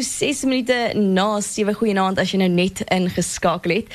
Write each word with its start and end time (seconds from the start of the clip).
nou 0.00 0.06
6 0.06 0.44
minute 0.48 0.76
na 0.96 1.40
7 1.44 1.74
goeienaand 1.76 2.18
as 2.20 2.32
jy 2.32 2.40
nou 2.40 2.48
net 2.50 2.80
ingeskakel 2.92 3.74
het. 3.74 3.90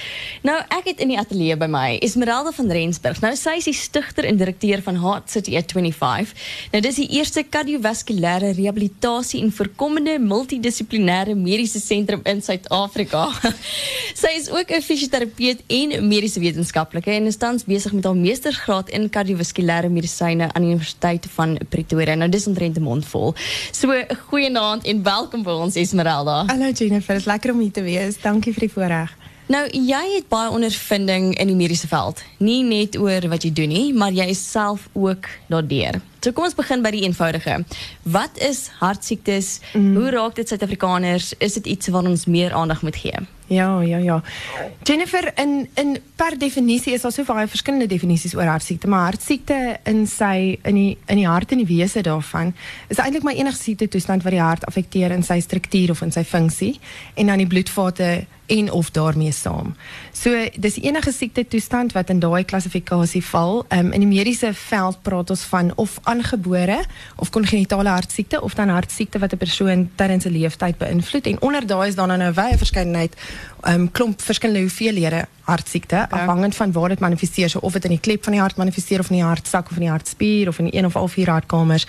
Nou 0.46 0.56
ek 0.74 0.92
het 0.92 1.02
in 1.04 1.12
die 1.14 1.18
ateljee 1.20 1.58
by 1.58 1.68
my 1.72 1.86
Esmeralda 2.06 2.52
van 2.56 2.70
Rensburg. 2.70 3.22
Nou 3.24 3.32
sy 3.40 3.56
is 3.60 3.70
die 3.70 3.76
stigter 3.78 4.28
en 4.30 4.38
direkteur 4.38 4.84
van 4.86 5.00
Heart 5.02 5.34
City 5.34 5.56
at 5.58 5.74
25. 5.74 6.34
Nou 6.74 6.82
dis 6.86 7.00
die 7.02 7.08
eerste 7.18 7.44
kardiovaskulêre 7.44 8.54
rehabilitasie 8.58 9.42
en 9.44 9.54
voorkomende 9.56 10.18
multidissiplinêre 10.22 11.36
mediese 11.40 11.82
sentrum 11.82 12.22
in 12.30 12.44
Suid-Afrika. 12.46 13.26
sy 14.22 14.36
is 14.38 14.52
ook 14.54 14.72
'n 14.72 14.86
fisioterapeut 14.86 15.64
en 15.68 16.08
mediese 16.08 16.40
wetenskaplike 16.40 17.12
en 17.12 17.32
is 17.32 17.42
tans 17.42 17.66
besig 17.66 17.94
met 17.94 18.06
haar 18.06 18.16
meestersgraad 18.16 18.90
in 18.90 19.10
kardiovaskulêre 19.10 19.90
medisyne 19.90 20.52
aan 20.54 20.62
die 20.62 20.76
Universiteit 20.76 21.26
van 21.36 21.58
Pretoria. 21.70 22.16
Nou 22.16 22.30
dis 22.30 22.48
omtrent 22.48 22.78
'n 22.78 22.84
mond 22.84 23.06
vol. 23.06 23.34
So 23.72 23.90
goeienaand 24.30 24.86
en 24.86 25.04
welkom 25.04 25.44
by 25.44 25.52
ons 25.52 25.76
Esmeralda. 25.76 25.95
Hallo 26.48 26.72
Jennifer, 26.72 27.14
het 27.14 27.24
is 27.24 27.26
lekker 27.26 27.54
om 27.54 27.60
hier 27.60 27.72
te 27.72 27.82
wees. 27.86 28.18
Dankie 28.22 28.54
vir 28.54 28.68
die 28.68 28.72
voorreg. 28.74 29.14
Nou, 29.48 29.62
jy 29.70 30.02
het 30.16 30.26
baie 30.30 30.50
ondervinding 30.50 31.36
in 31.38 31.52
die 31.52 31.56
mediese 31.56 31.88
veld. 31.88 32.24
Nie 32.42 32.64
net 32.66 32.98
oor 32.98 33.28
wat 33.30 33.46
jy 33.46 33.52
doen 33.54 33.70
nie, 33.70 33.94
maar 33.94 34.12
jy 34.12 34.26
is 34.34 34.42
self 34.42 34.88
ook 34.94 35.30
daardeur. 35.48 36.02
So 36.26 36.34
kom 36.34 36.48
ons 36.48 36.56
begin 36.58 36.82
by 36.82 36.90
die 36.90 37.04
eenvoudige. 37.06 37.60
Wat 38.10 38.40
is 38.42 38.64
hartsiektes? 38.80 39.60
Mm. 39.78 39.92
Hoe 39.94 40.10
raak 40.16 40.34
dit 40.40 40.50
Suid-Afrikaners? 40.50 41.36
Is 41.38 41.54
dit 41.60 41.70
iets 41.76 41.92
waaraan 41.94 42.16
ons 42.16 42.26
meer 42.26 42.56
aandag 42.58 42.82
moet 42.82 42.98
gee? 42.98 43.28
Ja, 43.48 43.82
ja, 43.82 43.98
ja. 43.98 44.24
Jennifer, 44.84 45.32
in, 45.38 45.68
in 45.74 45.98
per 46.16 46.38
definitie 46.38 46.94
is 46.94 47.04
er 47.04 47.12
zoveel 47.12 47.48
verschillende 47.48 47.86
definities 47.86 48.36
over 48.36 48.48
hartziekte. 48.48 48.88
Maar 48.88 49.04
hartziekte 49.12 49.78
in, 49.84 50.08
sy, 50.08 50.58
in, 50.64 50.76
die, 50.76 50.98
in 51.06 51.22
die 51.22 51.28
hart 51.28 51.52
en 51.54 51.62
die 51.62 51.78
wezen 51.78 52.04
daarvan 52.04 52.56
is 52.88 52.98
eigenlijk 52.98 53.24
maar 53.24 53.38
enige 53.38 53.64
ziektetoestand 53.64 54.24
waar 54.24 54.34
je 54.34 54.40
hart 54.40 54.66
affecteert 54.66 55.12
in 55.12 55.24
zijn 55.24 55.42
structuur 55.42 55.90
of 55.90 56.02
in 56.02 56.12
zijn 56.12 56.26
functie. 56.26 56.80
En 57.14 57.26
dan 57.26 57.38
die 57.38 57.48
bloedvaten 57.48 58.28
en 58.46 58.72
of 58.72 58.92
daarmee 58.92 59.32
saam. 59.32 59.76
So 60.12 60.48
dis 60.58 60.82
enige 60.82 61.12
siekte 61.12 61.48
toestand 61.48 61.92
wat 61.92 62.10
in 62.10 62.20
daai 62.20 62.46
klassifikasie 62.46 63.24
val. 63.26 63.66
Um, 63.70 63.92
in 63.92 64.00
die 64.00 64.10
mediese 64.10 64.54
veld 64.54 65.02
praat 65.02 65.30
ons 65.30 65.42
van 65.50 65.72
of 65.76 65.98
aangebore 66.16 66.84
of 67.16 67.30
kongenitale 67.30 67.90
hartsiekte 67.90 68.42
of 68.42 68.54
dan 68.54 68.70
hartsiekte 68.70 69.20
wat 69.20 69.34
'n 69.34 69.38
persoon 69.38 69.90
tydens 69.96 70.24
sy 70.24 70.30
lewenstyd 70.30 70.78
beïnvloed. 70.78 71.26
En 71.26 71.42
onder 71.42 71.68
daai 71.68 71.88
is 71.88 71.96
dan 71.96 72.08
nou 72.08 72.20
'n 72.20 72.34
wye 72.34 72.58
um, 73.68 73.92
klomp 73.92 74.22
verskillende 74.22 74.62
hoeveelhede 74.62 75.26
hartsiekte 75.46 75.96
okay. 75.96 76.20
afhangend 76.20 76.56
van 76.56 76.72
waar 76.72 76.90
dit 76.90 77.00
manifesteer, 77.00 77.50
so 77.50 77.60
of 77.60 77.74
dit 77.74 77.84
in 77.84 77.96
die 77.98 78.00
klep 78.00 78.24
van 78.24 78.34
die 78.34 78.42
hart 78.42 78.58
manifesteer 78.58 79.00
of 79.00 79.10
in 79.10 79.20
die 79.20 79.26
hartsak 79.26 79.70
of 79.70 79.80
in 79.80 79.88
die 79.88 79.90
hartspier 79.90 80.48
of 80.48 80.60
in 80.60 80.70
een 80.72 80.86
of 80.86 80.96
al 80.96 81.08
vier 81.08 81.30
hartkamers 81.30 81.88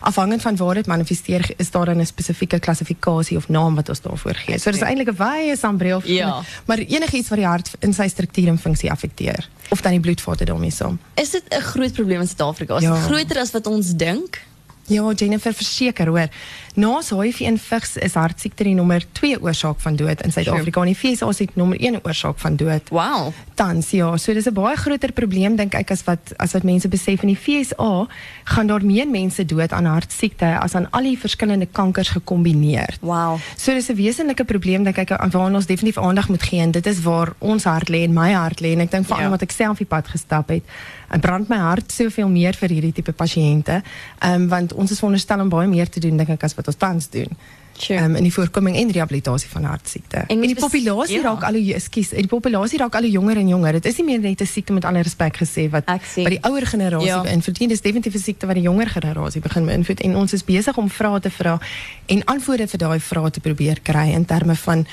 afhangend 0.00 0.42
van 0.42 0.56
waar 0.56 0.74
dit 0.74 0.86
manifesteer 0.86 1.50
is 1.56 1.70
daar 1.70 1.94
'n 1.94 2.06
spesifieke 2.06 2.58
klassifikasie 2.58 3.36
of 3.36 3.48
naam 3.48 3.74
wat 3.74 3.88
ons 3.88 4.00
daarvoor 4.00 4.34
gee. 4.34 4.58
So 4.58 4.70
dis 4.70 4.80
eintlik 4.80 5.08
'n 5.08 5.16
wye 5.16 5.56
sambreel 5.56 6.00
ja. 6.04 6.42
maar 6.64 6.78
enigiets 6.78 7.28
wat 7.28 7.38
die 7.38 7.46
hart 7.46 7.70
in 7.78 7.92
sy 7.92 8.08
struktuur 8.08 8.48
en 8.48 8.58
funksie 8.58 8.90
affekteer 8.90 9.48
of 9.70 9.80
dan 9.80 9.92
die 9.92 10.00
bloedvate 10.00 10.44
daarmee 10.44 10.70
saam. 10.70 10.98
Is 11.14 11.30
dit 11.30 11.42
'n 11.48 11.60
groot 11.60 11.92
probleem 11.92 12.20
in 12.20 12.26
Suid-Afrika? 12.26 12.76
Is 12.76 12.82
ja. 12.82 12.92
dit 12.92 13.02
groter 13.02 13.38
as 13.38 13.50
wat 13.50 13.66
ons 13.66 13.96
dink? 13.96 14.42
Ja, 14.86 15.12
Jennifer 15.12 15.54
verseker 15.54 16.06
hoor. 16.06 16.28
Na 16.76 17.00
HIV 17.00 17.58
vigs 17.58 17.96
is 17.96 18.14
hartsiekte 18.14 18.66
die 18.68 18.74
nommer 18.76 19.02
2 19.16 19.40
oorsaak 19.40 19.80
van 19.80 19.96
dood 19.96 20.20
in 20.22 20.32
Suid-Afrika. 20.32 20.82
En 20.84 20.90
die 20.92 20.94
FSA 20.94 21.28
is 21.32 21.40
die 21.40 21.48
nommer 21.54 21.80
1 21.80 22.02
oorsaak 22.04 22.38
van 22.38 22.56
dood. 22.60 22.90
Wow. 22.92 23.32
Tans 23.56 23.90
ja, 23.96 24.10
so 24.16 24.34
dis 24.34 24.46
'n 24.46 24.52
baie 24.52 24.76
groter 24.76 25.12
probleem 25.12 25.56
dink 25.56 25.74
ek 25.74 25.90
as 25.90 26.04
wat 26.04 26.34
as 26.36 26.52
wat 26.52 26.62
mense 26.62 26.88
besef 26.88 27.22
in 27.22 27.32
die 27.32 27.36
FSA 27.36 28.06
gaan 28.44 28.66
daar 28.66 28.84
meer 28.84 29.08
mense 29.08 29.44
dood 29.44 29.72
aan 29.72 29.84
hartsiekte 29.84 30.58
as 30.60 30.74
aan 30.74 30.90
al 30.90 31.02
die 31.02 31.18
verskillende 31.18 31.66
kankers 31.66 32.08
gekombineer. 32.08 32.96
Wow. 33.00 33.40
So 33.56 33.72
dis 33.72 33.88
'n 33.88 33.96
wesenlike 33.96 34.44
probleem 34.44 34.84
dink 34.84 34.98
ek 34.98 35.12
aan 35.12 35.30
waar 35.30 35.54
ons 35.54 35.66
definitief 35.66 35.98
aandag 35.98 36.28
moet 36.28 36.42
gee 36.42 36.60
en 36.60 36.70
dit 36.70 36.86
is 36.86 37.02
waar 37.02 37.32
ons 37.38 37.64
hart 37.64 37.88
lê 37.88 38.04
en 38.04 38.12
my 38.12 38.32
hart 38.32 38.60
lê 38.60 38.72
en 38.72 38.80
ek 38.80 38.90
dink 38.90 39.06
veral 39.06 39.22
ja. 39.22 39.30
wat 39.30 39.42
ek 39.42 39.50
self 39.50 39.78
die 39.78 39.86
pad 39.86 40.08
gestap 40.08 40.48
het. 40.48 40.62
En 41.08 41.20
brand 41.20 41.48
my 41.48 41.56
hart 41.56 41.92
soveel 41.92 42.28
meer 42.28 42.54
vir 42.54 42.68
hierdie 42.68 42.92
tipe 42.92 43.12
pasiënte. 43.12 43.82
Ehm 44.20 44.42
um, 44.42 44.48
want 44.48 44.75
ons 44.76 44.90
is 44.90 45.00
veronderstel 45.00 45.40
om 45.40 45.52
baie 45.52 45.68
meer 45.70 45.88
te 45.88 46.00
doen 46.00 46.16
dink 46.20 46.34
ek 46.36 46.46
as 46.48 46.54
wat 46.58 46.68
ons 46.72 46.80
tans 46.80 47.08
doen. 47.12 47.32
Sure. 47.76 48.02
Um, 48.02 48.16
in 48.16 48.22
die 48.22 48.32
voorkoming 48.32 48.76
en 48.76 48.90
rehabilitasie 48.90 49.48
van 49.50 49.64
hartsiekte. 49.64 50.16
En, 50.16 50.40
en 50.40 50.46
die 50.46 50.54
populasie 50.54 51.16
ja. 51.16 51.22
raak 51.22 51.44
al 51.44 51.58
hoe 51.58 51.74
ekskuus, 51.74 52.14
die 52.16 52.30
populasie 52.30 52.78
raak 52.78 52.94
al 52.94 53.08
hoe 53.08 53.10
jonger 53.10 53.36
en 53.36 53.48
jonger. 53.48 53.72
Dit 53.72 53.90
is 53.90 54.00
nie 54.00 54.06
meer 54.06 54.20
net 54.20 54.40
'n 54.40 54.46
siekte 54.46 54.72
met 54.72 54.84
alle 54.84 55.02
respek 55.02 55.36
gesê 55.42 55.68
wat 55.70 55.84
wat 55.86 56.32
die 56.32 56.42
ouer 56.42 56.66
generasie 56.66 57.08
ja. 57.08 57.20
beïnvloed 57.22 57.58
nie. 57.58 57.68
Dis 57.68 57.80
definitief 57.80 58.14
'n 58.14 58.22
siekte 58.22 58.46
wat 58.46 58.54
die 58.54 58.64
jonger 58.64 58.88
generasie 58.88 59.40
begin 59.40 59.66
beïnvloed 59.66 60.00
en 60.00 60.16
ons 60.16 60.32
is 60.32 60.44
besig 60.44 60.76
om 60.76 60.90
vrae 60.90 61.20
te 61.20 61.30
vra 61.30 61.58
en 62.06 62.24
antwoorde 62.24 62.66
vir 62.66 62.78
daai 62.78 63.00
vrae 63.00 63.30
te 63.30 63.40
probeer 63.40 63.80
kry 63.82 64.08
in 64.12 64.24
terme 64.24 64.54
van 64.54 64.86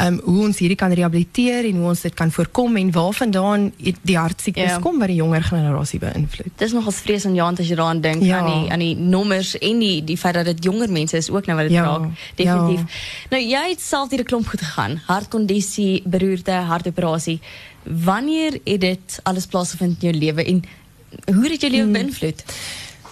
um, 0.00 0.20
hoe 0.24 0.44
ons 0.46 0.58
hierdie 0.58 0.78
kan 0.78 0.92
rehabiliteer 0.92 1.66
en 1.68 1.80
hoe 1.80 1.88
ons 1.92 2.00
dit 2.06 2.14
kan 2.14 2.30
voorkom 2.32 2.76
en 2.76 2.90
waarvandaan 2.92 3.68
die 4.02 4.16
hartsiektes 4.18 4.76
ja. 4.76 4.78
kom 4.84 4.98
wat 4.98 5.10
die 5.12 5.18
jonger 5.18 5.42
generasie 5.42 6.00
beïnvloed. 6.02 6.54
Dis 6.60 6.74
nogals 6.76 7.00
vreesonjaend 7.06 7.60
as 7.62 7.70
jy 7.70 7.78
daaraan 7.78 8.02
dink 8.04 8.22
ja. 8.22 8.40
aan 8.40 8.50
die 8.50 8.72
aan 8.72 8.84
die 8.84 8.94
nommers 8.96 9.54
en 9.58 9.82
die 9.82 10.04
die 10.04 10.16
feit 10.20 10.38
dat 10.38 10.48
dit 10.52 10.64
jonger 10.64 10.92
mense 10.92 11.16
is 11.16 11.30
ook 11.30 11.46
nou 11.46 11.58
wat 11.58 11.68
dit 11.68 11.76
ja. 11.76 11.84
raak. 11.84 12.27
Definitief. 12.34 12.80
Ja. 12.80 13.28
Nou 13.30 13.42
jy 13.42 13.64
het 13.70 13.80
self 13.80 14.10
hierdie 14.10 14.26
klomp 14.28 14.46
goed 14.46 14.60
gegaan. 14.60 15.00
Hartkondisie, 15.06 16.02
beroerte, 16.04 16.50
hartoperasie. 16.50 17.38
Wanneer 17.82 18.60
het 18.64 18.80
dit 18.80 19.20
alles 19.22 19.46
plaasgevind 19.46 20.02
in 20.02 20.10
jou 20.10 20.18
lewe 20.18 20.44
en 20.44 20.62
hoe 21.34 21.50
het 21.50 21.60
jou 21.60 21.72
lewe 21.72 21.84
hmm. 21.84 21.92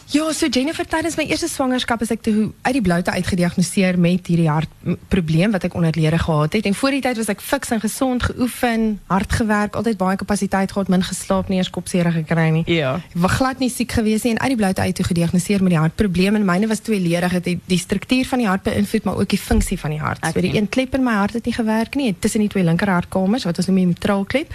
Ja, 0.06 0.33
so 0.33 0.47
Jennifer 0.47 0.87
tydens 0.87 1.17
my 1.19 1.25
eerste 1.27 1.49
swangerskap 1.50 2.03
is 2.05 2.12
ek 2.15 2.21
toe 2.22 2.53
uit 2.62 2.77
die 2.77 2.83
bloute 2.84 3.11
uitgediagnoseer 3.11 3.97
met 3.99 4.28
hierdie 4.31 4.47
hartprobleem 4.47 5.50
wat 5.50 5.67
ek 5.67 5.75
onderlede 5.75 6.21
gehad 6.22 6.55
het. 6.55 6.69
En 6.69 6.77
voor 6.78 6.94
die 6.94 7.00
tyd 7.03 7.19
was 7.19 7.31
ek 7.33 7.43
fiks 7.43 7.72
en 7.75 7.83
gesond, 7.83 8.22
geoefen, 8.28 8.84
hard 9.11 9.34
gewerk, 9.34 9.75
altyd 9.75 9.99
baie 9.99 10.19
kapasiteit 10.21 10.71
gehad, 10.71 10.93
min 10.93 11.03
geslaap, 11.03 11.50
nie 11.50 11.59
eers 11.59 11.72
kopseer 11.75 12.06
gekry 12.15 12.47
nie. 12.55 12.62
Ja. 12.71 12.94
Ek 13.03 13.19
was 13.25 13.34
glad 13.41 13.59
nie 13.59 13.71
siek 13.72 13.97
gewees 13.99 14.22
nie 14.22 14.37
en 14.37 14.41
uit 14.44 14.55
die 14.55 14.61
bloute 14.62 14.84
uit 14.87 14.94
toe 14.94 15.09
gediagnoseer 15.11 15.65
met 15.67 15.75
die 15.75 15.81
hartprobleem 15.83 16.38
en 16.38 16.47
myne 16.47 16.71
was 16.71 16.84
tweeledig. 16.87 17.34
Dit 17.41 17.50
het 17.50 17.67
die 17.67 17.81
struktuur 17.83 18.31
van 18.31 18.44
die 18.44 18.49
hart 18.50 18.62
beïnvloed, 18.69 19.11
maar 19.11 19.19
ook 19.19 19.34
die 19.34 19.43
funksie 19.43 19.81
van 19.83 19.97
die 19.97 20.03
hart. 20.03 20.23
Okay. 20.23 20.37
So 20.37 20.47
die 20.47 20.55
een 20.55 20.71
klep 20.71 20.94
in 20.94 21.03
my 21.03 21.19
hart 21.19 21.34
het 21.34 21.50
nie 21.50 21.56
gewerk 21.56 21.99
nie, 21.99 22.12
tussen 22.15 22.47
die 22.47 22.53
twee 22.55 22.62
linker 22.62 22.94
hartkamers 22.94 23.49
wat 23.50 23.59
ons 23.59 23.73
noem 23.73 23.83
die 23.83 23.91
mitraalklep. 23.91 24.55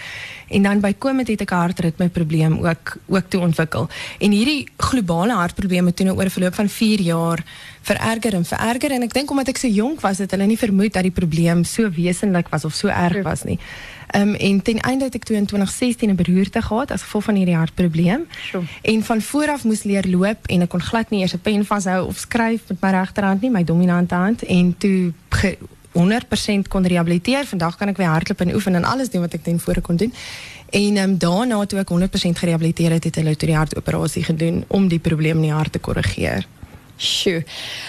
En 0.52 0.64
dan 0.64 0.80
bykomend 0.84 1.28
het 1.28 1.42
ek 1.42 1.52
'n 1.52 1.56
hartritme 1.56 2.10
probleem 2.10 2.60
ook 2.64 2.98
ook 3.08 3.30
toe 3.30 3.42
ontwikkel. 3.42 3.88
En 4.20 4.32
hierdie 4.32 4.68
globale 4.78 5.41
hartprobleme 5.42 5.94
toe 5.94 6.06
nou 6.06 6.18
oor 6.18 6.26
'n 6.26 6.38
verloop 6.38 6.56
van 6.56 6.70
4 6.70 7.02
jaar 7.02 7.44
vererger 7.82 8.34
en 8.34 8.46
vererger 8.46 8.92
en 8.92 9.04
ek 9.04 9.14
dink 9.14 9.32
omdat 9.32 9.48
ek 9.48 9.58
so 9.58 9.68
jonk 9.68 10.02
was 10.02 10.18
het 10.18 10.32
hulle 10.32 10.46
nie 10.46 10.58
vermoed 10.58 10.94
dat 10.94 11.04
die 11.04 11.12
probleem 11.12 11.64
so 11.64 11.90
wesenlik 11.90 12.50
was 12.50 12.66
of 12.66 12.74
so 12.74 12.88
erg 12.88 13.24
was 13.24 13.44
nie. 13.44 13.60
Um, 14.16 14.34
en 14.36 14.62
ten 14.62 14.80
einde 14.80 15.04
het 15.08 15.16
ek 15.16 15.24
toe 15.24 15.36
in 15.36 15.46
2016 15.46 16.10
'n 16.10 16.16
beroerte 16.16 16.62
gehad 16.62 16.92
as 16.92 17.02
gevolg 17.02 17.24
van 17.24 17.36
hierdie 17.36 17.56
hartprobleem. 17.56 18.28
Sure. 18.50 18.64
En 18.82 19.04
van 19.04 19.22
vooraf 19.22 19.64
moes 19.64 19.84
leer 19.84 20.08
loop 20.08 20.46
en 20.46 20.62
ek 20.62 20.70
kon 20.70 20.82
glad 20.82 21.10
nie 21.10 21.22
eers 21.22 21.34
'n 21.34 21.40
pen 21.42 21.66
vashou 21.66 22.08
of 22.08 22.18
skryf 22.18 22.62
met 22.68 22.82
my 22.82 22.90
regterhand 22.90 23.42
nie, 23.42 23.50
my 23.50 23.64
dominante 23.64 24.16
hand 24.16 24.44
en 24.44 24.76
toe 24.78 25.14
100% 25.92 26.70
kon 26.70 26.86
rehabiliteer. 26.88 27.46
Vandag 27.46 27.78
kan 27.78 27.92
ek 27.92 28.00
weer 28.00 28.12
hardloop 28.12 28.42
en 28.46 28.54
oefen 28.54 28.76
en 28.76 28.88
alles 28.88 29.10
doen 29.10 29.26
wat 29.26 29.34
ek 29.34 29.44
ten 29.44 29.60
voor 29.60 29.82
kon 29.82 30.00
doen. 30.00 30.14
En 30.72 30.98
um, 30.98 31.18
daarna 31.18 31.66
toe 31.66 31.82
ek 31.84 31.92
100% 31.92 32.40
gerehabiliteer 32.44 32.96
het, 32.96 33.04
het 33.04 33.20
hulle 33.20 33.36
toe 33.36 33.50
die 33.50 33.58
hartoperasie 33.58 34.24
gedoen 34.24 34.64
om 34.68 34.88
die 34.88 35.00
probleem 35.00 35.42
in 35.42 35.50
die 35.50 35.56
hart 35.56 35.76
te 35.76 35.80
korrigeer. 35.84 36.48
Sjoe. 37.02 37.42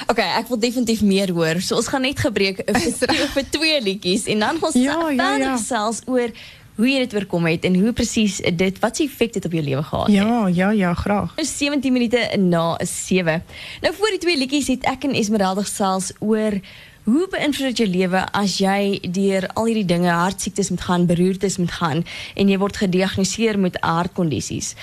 Okay, 0.09 0.27
ek 0.41 0.49
wil 0.49 0.59
definitief 0.59 1.03
meer 1.05 1.31
hoor. 1.37 1.61
So 1.61 1.77
ons 1.77 1.91
gaan 1.93 2.07
net 2.07 2.19
gebreek 2.25 2.65
vir, 2.99 3.15
vir 3.37 3.47
twee 3.53 3.79
liedjies 3.85 4.27
en 4.33 4.43
dan 4.47 4.59
gaan 4.59 4.73
ons 4.73 4.81
ja, 4.81 4.99
ja, 5.13 5.31
ja. 5.37 5.55
selfs 5.61 6.03
oor 6.11 6.33
hoe 6.79 6.89
jy 6.89 7.03
dit 7.05 7.15
oorkom 7.15 7.47
het 7.51 7.67
en 7.69 7.75
hoe 7.77 7.93
presies 7.93 8.39
dit 8.41 8.79
wat 8.81 8.97
se 8.97 9.05
effek 9.05 9.35
dit 9.37 9.45
op 9.45 9.53
jou 9.53 9.63
lewe 9.63 9.83
gehad 9.85 10.09
het. 10.09 10.17
Ja, 10.17 10.47
ja, 10.49 10.71
ja, 10.71 10.95
graag. 10.97 11.35
Is 11.37 11.53
17 11.59 11.93
minute 11.93 12.23
na 12.41 12.79
7. 12.81 13.45
Nou 13.85 13.93
voor 13.95 14.17
die 14.17 14.23
twee 14.25 14.39
liedjies 14.41 14.73
het 14.73 14.89
ek 14.89 15.05
en 15.05 15.15
Esmeralda 15.19 15.67
selfs 15.69 16.15
oor 16.19 16.57
hoe 17.05 17.27
beïnvloed 17.31 17.79
jou 17.79 17.89
lewe 17.89 18.21
as 18.33 18.59
jy 18.63 19.01
deur 19.03 19.49
al 19.55 19.71
hierdie 19.71 19.89
dinge, 19.89 20.11
hartsiektes 20.11 20.71
moet 20.71 20.85
gaan, 20.87 21.07
beroertes 21.07 21.59
moet 21.59 21.73
gaan 21.79 22.05
en 22.35 22.49
jy 22.49 22.59
word 22.63 22.77
gediagnoseer 22.77 23.59
met 23.59 23.81
hartkondisies? 23.83 24.75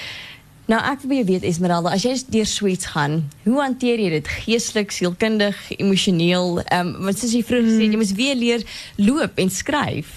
Nou 0.69 0.77
ek 0.85 1.01
wil 1.09 1.23
weet 1.25 1.45
Esmeralda, 1.49 1.95
as 1.95 2.03
jy 2.05 2.13
deur 2.29 2.45
sweets 2.45 2.91
gaan, 2.93 3.23
hoe 3.47 3.57
hanteer 3.57 3.97
jy 4.03 4.09
dit 4.19 4.27
geestelik, 4.43 4.91
sielkundig, 4.93 5.57
emosioneel? 5.79 6.59
Ehm 6.67 6.91
um, 6.91 7.07
wat 7.07 7.17
soos 7.17 7.33
jy 7.33 7.41
vroeër 7.41 7.65
gesê, 7.65 7.85
hmm. 7.87 7.95
jy 7.95 8.01
moet 8.03 8.17
weer 8.19 8.37
leer 8.37 8.65
loop 9.01 9.41
en 9.41 9.49
skryf. 9.49 10.11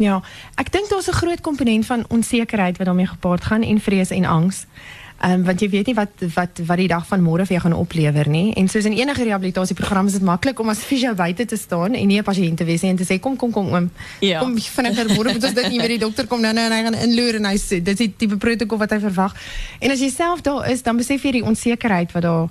Ja, 0.00 0.22
ek 0.56 0.72
dink 0.72 0.88
daar's 0.88 1.10
'n 1.10 1.20
groot 1.20 1.40
komponent 1.44 1.86
van 1.86 2.06
onsekerheid 2.08 2.78
wat 2.78 2.86
daarmee 2.86 3.06
gepaard 3.06 3.44
gaan 3.44 3.62
en 3.62 3.80
vrees 3.80 4.10
en 4.10 4.24
angs. 4.24 4.64
Um, 5.24 5.44
want 5.44 5.60
je 5.60 5.68
weet 5.68 5.86
niet 5.86 5.96
wat, 5.96 6.08
wat, 6.34 6.48
wat 6.66 6.76
die 6.76 6.88
dag 6.88 7.06
van 7.06 7.22
morgen 7.22 7.46
vir 7.46 7.56
jou 7.56 7.60
gaan 7.68 7.78
opleveren. 7.78 8.30
Nie? 8.32 8.54
En 8.54 8.68
soos 8.68 8.84
in 8.84 8.92
enige 8.92 9.24
rehabilitatieprogram 9.24 10.06
is 10.06 10.12
het 10.12 10.22
makkelijk 10.22 10.58
om 10.60 10.68
als 10.68 10.78
fysio 10.90 11.14
buiten 11.14 11.46
te 11.46 11.56
staan 11.56 11.94
en 11.94 12.06
nie 12.06 12.18
'n 12.18 12.22
patiënt 12.22 12.56
te 12.56 12.64
wees 12.64 12.82
en 12.82 12.96
te 12.96 13.04
sê 13.04 13.20
kom 13.20 13.36
kom 13.36 13.50
kom 13.50 13.74
oom. 13.74 13.90
Ja. 14.20 14.38
Kom 14.38 14.58
vinniger 14.58 15.06
môre 15.06 15.32
moet 15.32 15.44
ons 15.44 15.54
dit 15.54 15.68
nie 15.68 15.78
weer 15.78 15.88
die 15.88 15.98
dokter 15.98 16.26
kom 16.26 16.40
nou 16.40 16.52
nou 16.52 16.66
en 16.66 16.72
hy 16.72 16.82
gaan 16.82 16.94
inloer 16.94 17.34
en 17.34 17.44
hy 17.44 17.56
sê 17.56 17.82
dit 17.82 17.88
is 17.88 17.96
die 17.96 18.14
tipe 18.16 18.36
protokol 18.36 18.78
wat 18.78 18.90
hy 18.90 19.00
verwag. 19.00 19.34
En 19.78 19.90
as 19.90 20.00
jy 20.00 20.10
self 20.10 20.40
daar 20.40 20.70
is, 20.70 20.82
dan 20.82 20.96
besef 20.96 21.22
jy 21.22 21.32
die 21.32 21.44
onsekerheid 21.44 22.12
wat 22.12 22.22
daar 22.22 22.48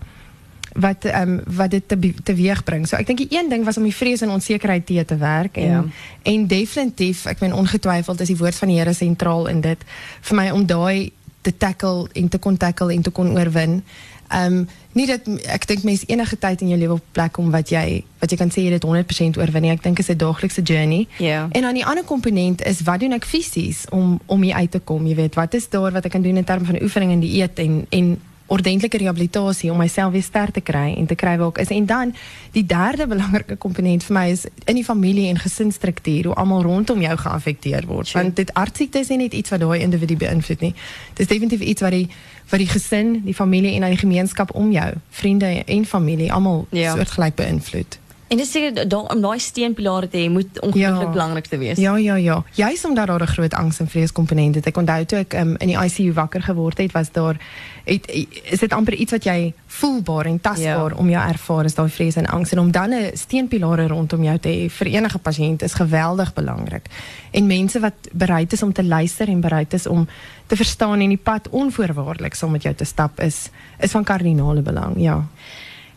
wat 0.73 1.05
um, 1.05 1.41
wat 1.45 1.71
dit 1.71 1.87
te 1.87 2.13
teweeg 2.23 2.63
bring. 2.63 2.87
So 2.87 2.95
ek 2.95 3.07
dink 3.07 3.23
die 3.23 3.37
een 3.37 3.49
ding 3.49 3.63
was 3.65 3.77
om 3.77 3.83
die 3.83 3.95
vrees 3.95 4.21
en 4.21 4.29
onsekerheid 4.29 4.85
te 4.85 5.05
te 5.05 5.17
werk 5.17 5.57
en 5.57 5.71
ja. 5.71 5.83
en 6.23 6.47
definitief, 6.47 7.25
ek 7.25 7.39
ben 7.39 7.53
ongetwyfeld 7.53 8.21
is 8.21 8.27
die 8.27 8.37
woord 8.37 8.55
van 8.55 8.67
die 8.67 8.77
Here 8.77 8.93
sentraal 8.93 9.47
in 9.47 9.61
dit 9.61 9.85
vir 10.21 10.35
my 10.35 10.49
om 10.51 10.65
daai 10.65 11.11
te 11.47 11.55
tackle 11.57 12.07
en 12.13 12.27
te 12.29 12.39
kon 12.43 12.59
tackle 12.59 12.93
en 12.93 13.01
te 13.01 13.13
kon 13.15 13.31
oorwin. 13.37 13.81
Ehm 14.27 14.59
um, 14.59 14.67
nie 14.97 15.05
dat 15.05 15.27
ek 15.53 15.67
dink 15.69 15.83
mense 15.85 16.07
enige 16.09 16.37
tyd 16.41 16.61
in 16.65 16.71
jou 16.71 16.77
lewe 16.79 16.95
op 16.97 17.03
plek 17.13 17.37
om 17.37 17.51
wat 17.53 17.69
jy 17.69 18.01
wat 18.19 18.31
jy 18.33 18.37
kan 18.39 18.49
sê 18.49 18.63
jy 18.65 18.71
dit 18.73 18.87
100% 18.87 19.37
oorwin 19.37 19.63
nie. 19.63 19.71
Ek 19.71 19.83
dink 19.83 19.99
is 20.01 20.09
'n 20.09 20.17
daaglikse 20.17 20.61
journey. 20.61 21.07
Ja. 21.21 21.47
En 21.51 21.61
dan 21.61 21.73
die 21.77 21.85
ander 21.85 22.03
komponent 22.03 22.63
is 22.65 22.81
wat 22.81 22.99
doen 22.99 23.13
ek 23.13 23.25
fisies 23.25 23.85
om 23.89 24.19
om 24.25 24.41
hier 24.41 24.55
uit 24.55 24.71
te 24.71 24.79
kom, 24.79 25.05
jy 25.05 25.15
weet, 25.15 25.35
wat 25.35 25.53
is 25.53 25.69
daar 25.69 25.91
wat 25.91 26.05
ek 26.05 26.11
kan 26.11 26.21
doen 26.21 26.37
in 26.37 26.43
terme 26.43 26.65
van 26.65 26.81
oefening 26.81 27.11
en 27.11 27.19
die 27.19 27.41
eet 27.41 27.59
en 27.59 27.85
en 27.89 28.17
ordentlike 28.47 28.97
rehabilitasie 28.97 29.71
om 29.71 29.77
myself 29.77 30.11
weer 30.11 30.23
sterk 30.23 30.53
te 30.53 30.61
kry 30.61 30.93
en 30.97 31.05
te 31.05 31.15
kry 31.15 31.37
waar 31.37 31.51
ek 31.55 31.61
is. 31.65 31.73
En 31.75 31.85
dan 31.85 32.13
die 32.55 32.65
derde 32.65 33.07
belangrike 33.07 33.55
komponent 33.55 34.03
vir 34.07 34.15
my 34.15 34.25
is 34.31 34.45
in 34.65 34.79
die 34.79 34.85
familie 34.87 35.27
en 35.31 35.39
gesinsstruktuur 35.39 36.31
hoe 36.31 36.35
almal 36.35 36.63
rondom 36.63 37.01
jou 37.01 37.17
geaffekteer 37.17 37.85
word. 37.85 38.07
Sure. 38.07 38.23
Want 38.23 38.35
dit 38.35 38.53
artsiektes 38.53 39.07
is 39.07 39.13
nie 39.13 39.27
net 39.27 39.33
iets 39.33 39.53
wat 39.53 39.63
daai 39.63 39.79
individu 39.83 40.17
beïnvloed 40.17 40.65
nie. 40.65 40.73
Dit 41.13 41.27
is 41.27 41.31
definitief 41.31 41.61
iets 41.61 41.81
wat 41.81 41.95
die 41.95 42.07
wat 42.47 42.61
die 42.63 42.69
gesin, 42.71 43.09
die 43.25 43.35
familie 43.35 43.73
en 43.75 43.83
die 43.91 43.99
gemeenskap 43.99 44.53
om 44.55 44.71
jou, 44.71 44.87
vriende 45.09 45.49
en 45.65 45.85
familie 45.85 46.31
almal 46.31 46.65
ja. 46.71 46.95
soortgelyk 46.95 47.35
beïnvloed. 47.35 47.99
En 48.27 48.37
dis 48.37 48.49
seker 48.51 48.97
om 48.97 49.21
daai 49.23 49.39
steunpilare 49.39 50.09
te 50.11 50.19
hê 50.19 50.27
moet 50.31 50.59
ongelooflik 50.59 51.07
ja. 51.07 51.11
belangrik 51.11 51.45
te 51.47 51.57
wees. 51.57 51.79
Ja, 51.79 51.95
ja, 51.97 52.15
ja. 52.15 52.41
Juist 52.59 52.85
omdat 52.85 53.07
daar 53.07 53.21
'n 53.21 53.27
groot 53.27 53.53
angs 53.53 53.79
en 53.79 53.87
vrees 53.87 54.11
komponent 54.11 54.55
het. 54.55 54.65
Ek 54.65 54.77
onthou 54.77 55.05
toe 55.05 55.19
ek 55.19 55.33
um, 55.33 55.55
in 55.57 55.67
die 55.67 55.77
ICU 55.77 56.13
wakker 56.13 56.41
geword 56.41 56.77
het, 56.77 56.91
was 56.91 57.11
daar 57.11 57.37
het, 57.83 58.11
is 58.43 58.59
dit 58.59 58.73
amper 58.73 58.93
iets 58.93 59.11
wat 59.11 59.23
jy 59.23 59.53
voelbaar 59.67 60.25
en 60.25 60.41
tasbaar 60.41 60.91
ja. 60.91 60.97
om 60.97 61.09
jou 61.09 61.29
ervaar 61.29 61.65
is 61.65 61.73
daai 61.73 61.89
vrees 61.89 62.15
en 62.15 62.25
angs 62.25 62.51
en 62.51 62.59
om 62.59 62.71
dan 62.71 62.89
'n 62.89 63.11
steunpilare 63.13 63.87
rondom 63.87 64.23
jou 64.23 64.37
te 64.39 64.49
hê 64.49 64.69
vir 64.69 64.87
enige 64.87 65.17
pasiënt 65.17 65.63
is 65.63 65.73
geweldig 65.73 66.33
belangrik. 66.33 66.85
En 67.31 67.47
mense 67.47 67.79
wat 67.79 67.95
bereid 68.11 68.53
is 68.53 68.63
om 68.63 68.73
te 68.73 68.83
luister 68.83 69.27
en 69.27 69.41
bereid 69.41 69.73
is 69.73 69.87
om 69.87 70.07
te 70.47 70.55
verstaan 70.55 70.99
en 70.99 71.09
die 71.09 71.23
pad 71.23 71.49
onvoorwaardelik 71.49 72.33
saam 72.33 72.51
met 72.51 72.63
jou 72.63 72.75
te 72.75 72.85
stap 72.85 73.19
is 73.19 73.49
is 73.79 73.91
van 73.91 74.03
kardinale 74.03 74.61
belang. 74.61 74.93
Ja. 74.97 75.25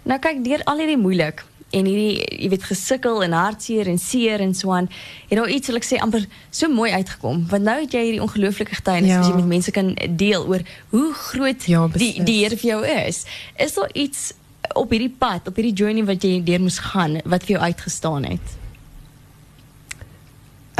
Nou 0.02 0.18
kyk, 0.18 0.44
deur 0.44 0.62
al 0.64 0.78
hierdie 0.78 0.98
moeilik 0.98 1.44
en 1.70 1.86
hierdie 1.86 2.18
jy 2.42 2.50
weet 2.52 2.66
gesukkel 2.66 3.22
en 3.26 3.36
hartseer 3.36 3.88
en 3.90 3.98
seer 3.98 4.42
en 4.42 4.54
so 4.54 4.72
aan. 4.74 4.90
Het 5.28 5.38
daar 5.38 5.50
iets 5.50 5.70
wil 5.70 5.80
ek 5.80 5.86
sê 5.86 6.00
amper 6.02 6.26
so 6.50 6.68
mooi 6.72 6.90
uitgekom. 6.92 7.44
Want 7.50 7.66
nou 7.68 7.78
het 7.82 7.94
jy 7.94 8.04
hierdie 8.08 8.24
ongelooflike 8.24 8.74
getuienis 8.80 9.14
ja. 9.14 9.22
jy 9.22 9.36
met 9.38 9.50
mense 9.54 9.74
kan 9.74 9.94
deel 10.18 10.46
oor 10.50 10.64
hoe 10.94 11.08
groot 11.14 11.66
ja, 11.70 11.86
die 11.94 12.12
die 12.24 12.40
Here 12.40 12.56
vir 12.56 12.70
jou 12.72 12.80
is. 12.86 13.24
Is 13.60 13.76
daar 13.78 13.90
iets 13.92 14.30
op 14.74 14.90
hierdie 14.90 15.12
pad 15.18 15.48
op 15.50 15.58
hierdie 15.58 15.76
journey 15.76 16.06
wat 16.06 16.24
jy 16.24 16.40
deur 16.46 16.62
moes 16.62 16.80
gaan 16.90 17.20
wat 17.24 17.46
vir 17.46 17.56
jou 17.56 17.62
uitgestaan 17.70 18.26
het? 18.32 18.56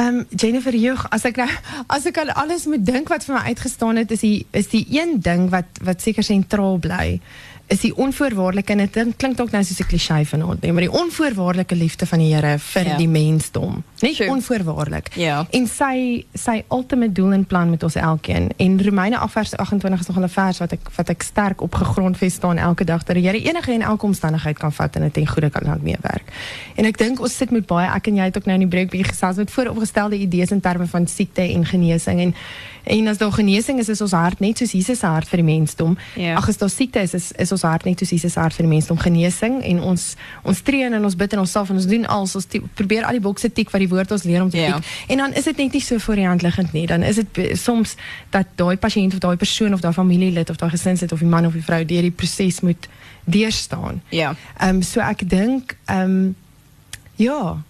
Um, 0.01 0.25
Jennifer 0.33 0.73
as 1.11 1.27
ek 1.29 1.37
nou 1.37 1.49
as 1.93 2.07
ek 2.09 2.19
aan 2.23 2.31
alles 2.39 2.65
moet 2.71 2.85
dink 2.87 3.11
wat 3.13 3.25
vir 3.27 3.35
my 3.37 3.43
uitgestaan 3.53 3.99
het, 4.01 4.11
is 4.15 4.23
die 4.25 4.47
is 4.57 4.71
die 4.73 4.87
een 4.89 5.19
ding 5.21 5.51
wat 5.53 5.81
wat 5.85 6.01
seker 6.01 6.25
sentraal 6.25 6.79
bly 6.81 7.21
is 7.71 7.81
die 7.85 7.93
onvoorwaardelike 7.97 8.75
en 8.75 8.83
dit 8.83 9.17
klink 9.17 9.41
ook 9.41 9.53
nou 9.55 9.63
soos 9.65 9.79
'n 9.81 9.87
klise 9.87 10.25
vanaand, 10.25 10.61
nee, 10.61 10.73
maar 10.73 10.83
die 10.83 10.93
onvoorwaardelike 10.93 11.77
liefde 11.77 12.07
van 12.07 12.19
die 12.19 12.35
Here 12.35 12.59
vir 12.59 12.97
die 12.97 13.09
mensdom. 13.09 13.83
Net 14.01 14.15
sure. 14.15 14.31
onvoorwaardelik. 14.31 15.09
En 15.51 15.67
sy 15.67 16.25
sy 16.35 16.63
ultimate 16.69 17.13
doel 17.13 17.33
en 17.33 17.45
plan 17.45 17.71
met 17.71 17.83
ons 17.83 17.95
elkeen. 17.95 18.51
En 18.57 18.83
Romeine 18.85 19.19
8:28 19.19 20.01
is 20.01 20.07
nog 20.07 20.19
'n 20.19 20.29
vers 20.29 20.59
wat 20.59 20.73
ek 20.73 20.91
wat 20.97 21.09
ek 21.09 21.23
sterk 21.23 21.61
op 21.61 21.75
gegrondves 21.75 22.35
staan 22.35 22.59
elke 22.59 22.85
dag 22.85 23.03
dat 23.03 23.17
die 23.17 23.27
Here 23.27 23.43
enige 23.43 23.73
en 23.73 23.83
elke 23.83 24.07
omstandigheid 24.07 24.59
kan 24.59 24.73
vat 24.73 24.97
en 24.97 25.03
dit 25.03 25.13
ten 25.13 25.27
goeie 25.27 25.51
kan 25.51 25.63
laat 25.65 25.83
meewerk. 25.83 26.25
En 26.75 26.85
ek 26.85 26.99
dink 26.99 27.21
ons 27.21 27.37
sit 27.37 27.51
met 27.51 27.67
baie 27.67 27.89
ek 27.95 28.07
en 28.07 28.17
jy 28.17 28.25
het 28.25 28.37
ook 28.37 28.45
nou 28.45 28.55
in 28.61 28.69
die 28.69 28.77
breek 28.77 28.91
bietjie 28.91 29.13
gesels 29.13 29.37
met 29.37 29.51
vooropgestelde 29.51 30.19
idees 30.19 30.51
in 30.51 30.61
terme 30.61 30.87
van 30.87 31.07
siekte 31.07 31.43
en 31.43 31.67
genesing 31.67 32.21
en 32.21 32.35
en 32.85 33.09
as 33.09 33.19
daar 33.19 33.33
genesing 33.33 33.79
is 33.79 33.89
is 33.89 34.01
ons 34.01 34.13
hart 34.13 34.41
net 34.41 34.59
soos 34.59 34.73
Jesus 34.73 34.99
se 34.99 35.07
hart 35.07 35.29
vir 35.29 35.37
die 35.37 35.45
mensdom. 35.45 35.99
Ag 36.17 36.49
as 36.49 36.57
daar 36.57 36.71
siekte 36.71 37.01
is 37.01 37.15
is, 37.15 37.33
is 37.33 37.53
ons 37.53 37.60
hart 37.67 37.85
net 37.85 37.99
soos 37.99 38.11
Jesus 38.11 38.33
se 38.33 38.41
hart 38.41 38.55
vir 38.55 38.67
die 38.67 38.73
mensdom 38.73 38.99
genesing 38.99 39.61
en 39.67 39.81
ons 39.93 40.15
ons 40.43 40.63
tree 40.63 40.85
en 40.87 41.05
ons 41.05 41.17
bid 41.17 41.33
en 41.33 41.43
ons 41.43 41.51
self 41.51 41.71
en 41.71 41.77
ons 41.77 41.87
doen 41.87 42.07
als 42.07 42.35
ons 42.37 42.47
probeer 42.75 43.05
al 43.05 43.19
die 43.19 43.25
bokse 43.25 43.53
tik 43.53 43.71
wat 43.71 43.81
die 43.85 43.89
woord 43.89 44.13
ons 44.17 44.27
leer 44.29 44.43
om 44.43 44.51
te 44.51 44.59
tik. 44.61 44.91
En 45.09 45.25
dan 45.25 45.33
is 45.33 45.45
dit 45.45 45.57
net 45.57 45.73
nie 45.73 45.83
so 45.85 45.99
voor 45.99 46.21
die 46.21 46.27
hand 46.27 46.43
liggend 46.43 46.73
nie. 46.73 46.87
Dan 46.87 47.03
is 47.03 47.21
dit 47.23 47.41
soms 47.59 47.97
dat 48.31 48.47
daai 48.61 48.77
pasiënt 48.77 49.15
of 49.17 49.23
daai 49.23 49.37
persoon 49.37 49.75
of 49.75 49.81
daai 49.81 49.93
familielid 49.93 50.51
of 50.51 50.57
daai 50.57 50.71
gesinslid 50.71 51.13
of 51.13 51.19
die 51.19 51.29
man 51.29 51.47
of 51.47 51.57
die 51.57 51.65
vrou 51.65 51.85
deur 51.85 52.03
die 52.03 52.15
proses 52.15 52.61
moet 52.61 52.89
deurstaan. 53.25 54.03
Ja. 54.09 54.35
Ehm 54.59 54.81
um, 54.81 54.83
so 54.83 55.01
ek 55.01 55.29
dink 55.29 55.77
ehm 55.85 56.11
um, 56.11 56.37
ja, 57.21 57.63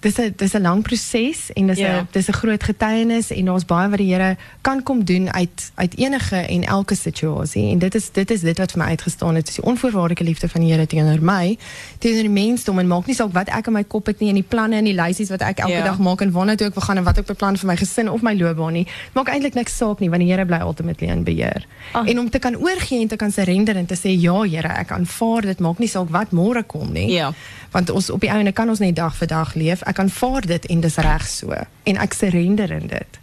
dis 0.00 0.16
'n 0.18 0.32
dis 0.36 0.52
'n 0.54 0.60
lang 0.60 0.82
proses 0.82 1.52
en 1.52 1.66
dis 1.66 1.78
'n 1.78 1.80
yeah. 1.80 2.06
dis 2.10 2.28
'n 2.28 2.32
groot 2.32 2.62
getuienis 2.62 3.30
en 3.30 3.44
daar's 3.44 3.64
baie 3.64 3.88
wat 3.88 3.98
die 3.98 4.12
Here 4.14 4.36
kan 4.60 4.82
kom 4.82 5.04
doen 5.04 5.32
uit 5.32 5.72
uit 5.74 5.96
enige 5.96 6.36
en 6.36 6.64
elke 6.64 6.94
situasie 6.94 7.70
en 7.70 7.78
dit 7.78 7.94
is 7.94 8.10
dit 8.12 8.30
is 8.30 8.40
dit 8.40 8.58
wat 8.58 8.72
vir 8.72 8.82
my 8.82 8.88
uitgestaan 8.88 9.34
het, 9.34 9.48
is 9.48 9.54
die 9.54 9.64
onvoorwaardelike 9.64 10.24
liefde 10.24 10.48
van 10.48 10.60
die 10.60 10.72
Here 10.72 10.86
teenoor 10.86 11.22
my, 11.22 11.58
teenoor 11.98 12.22
die 12.22 12.46
mensdom 12.46 12.78
en 12.78 12.86
maak 12.86 13.06
nie 13.06 13.14
saak 13.14 13.32
wat 13.32 13.48
ek 13.48 13.66
in 13.66 13.72
my 13.72 13.84
kop 13.84 14.06
het 14.06 14.20
nie 14.20 14.28
en 14.28 14.34
die 14.34 14.46
planne 14.48 14.76
en 14.76 14.84
die 14.84 14.94
lysies 14.94 15.28
wat 15.28 15.40
ek 15.40 15.58
elke 15.58 15.72
yeah. 15.72 15.84
dag 15.84 15.98
maak 15.98 16.20
en 16.20 16.32
waarna 16.32 16.54
toe 16.54 16.66
ek 16.66 16.74
wil 16.74 16.82
gaan 16.82 16.96
en 16.96 17.04
wat 17.04 17.18
ek 17.18 17.26
beplan 17.26 17.56
vir 17.56 17.66
my 17.66 17.76
gesin 17.76 18.08
of 18.08 18.22
my 18.22 18.34
loopbaan 18.34 18.72
nie. 18.72 18.86
Maak 19.12 19.28
eintlik 19.28 19.54
niks 19.54 19.76
saak 19.76 20.00
nie 20.00 20.08
want 20.10 20.22
die 20.22 20.30
Here 20.30 20.46
bly 20.46 20.60
ultimately 20.62 21.08
in 21.08 21.24
beheer. 21.24 21.66
Oh. 21.94 22.08
En 22.08 22.18
om 22.18 22.30
te 22.30 22.38
kan 22.38 22.56
oorgee 22.56 23.00
en 23.00 23.08
te 23.08 23.16
kan 23.16 23.32
surrender 23.32 23.76
en 23.76 23.86
te 23.86 23.94
sê 23.94 24.14
ja 24.20 24.40
Here, 24.40 24.68
ek 24.68 24.90
aanvaar 24.90 25.42
dit, 25.42 25.60
maak 25.60 25.78
nie 25.78 25.88
saak 25.88 26.08
wat 26.10 26.30
môre 26.30 26.62
kom 26.62 26.92
nie. 26.92 27.10
Yeah. 27.12 27.32
Want 27.70 27.90
ons 27.90 28.10
op 28.10 28.20
die 28.20 28.30
einde 28.30 28.52
kan 28.52 28.68
ons 28.68 28.78
net 28.78 28.96
dag 28.96 29.14
vir 29.16 29.28
dag 29.30 29.54
leef 29.54 29.82
ek 29.90 30.02
aanvaar 30.02 30.46
dit 30.46 30.66
en 30.70 30.80
dis 30.80 31.00
reg 31.02 31.26
so. 31.28 31.56
En 31.84 31.98
ek 32.00 32.14
surrender 32.16 32.70
in 32.70 32.86
dit 32.90 33.19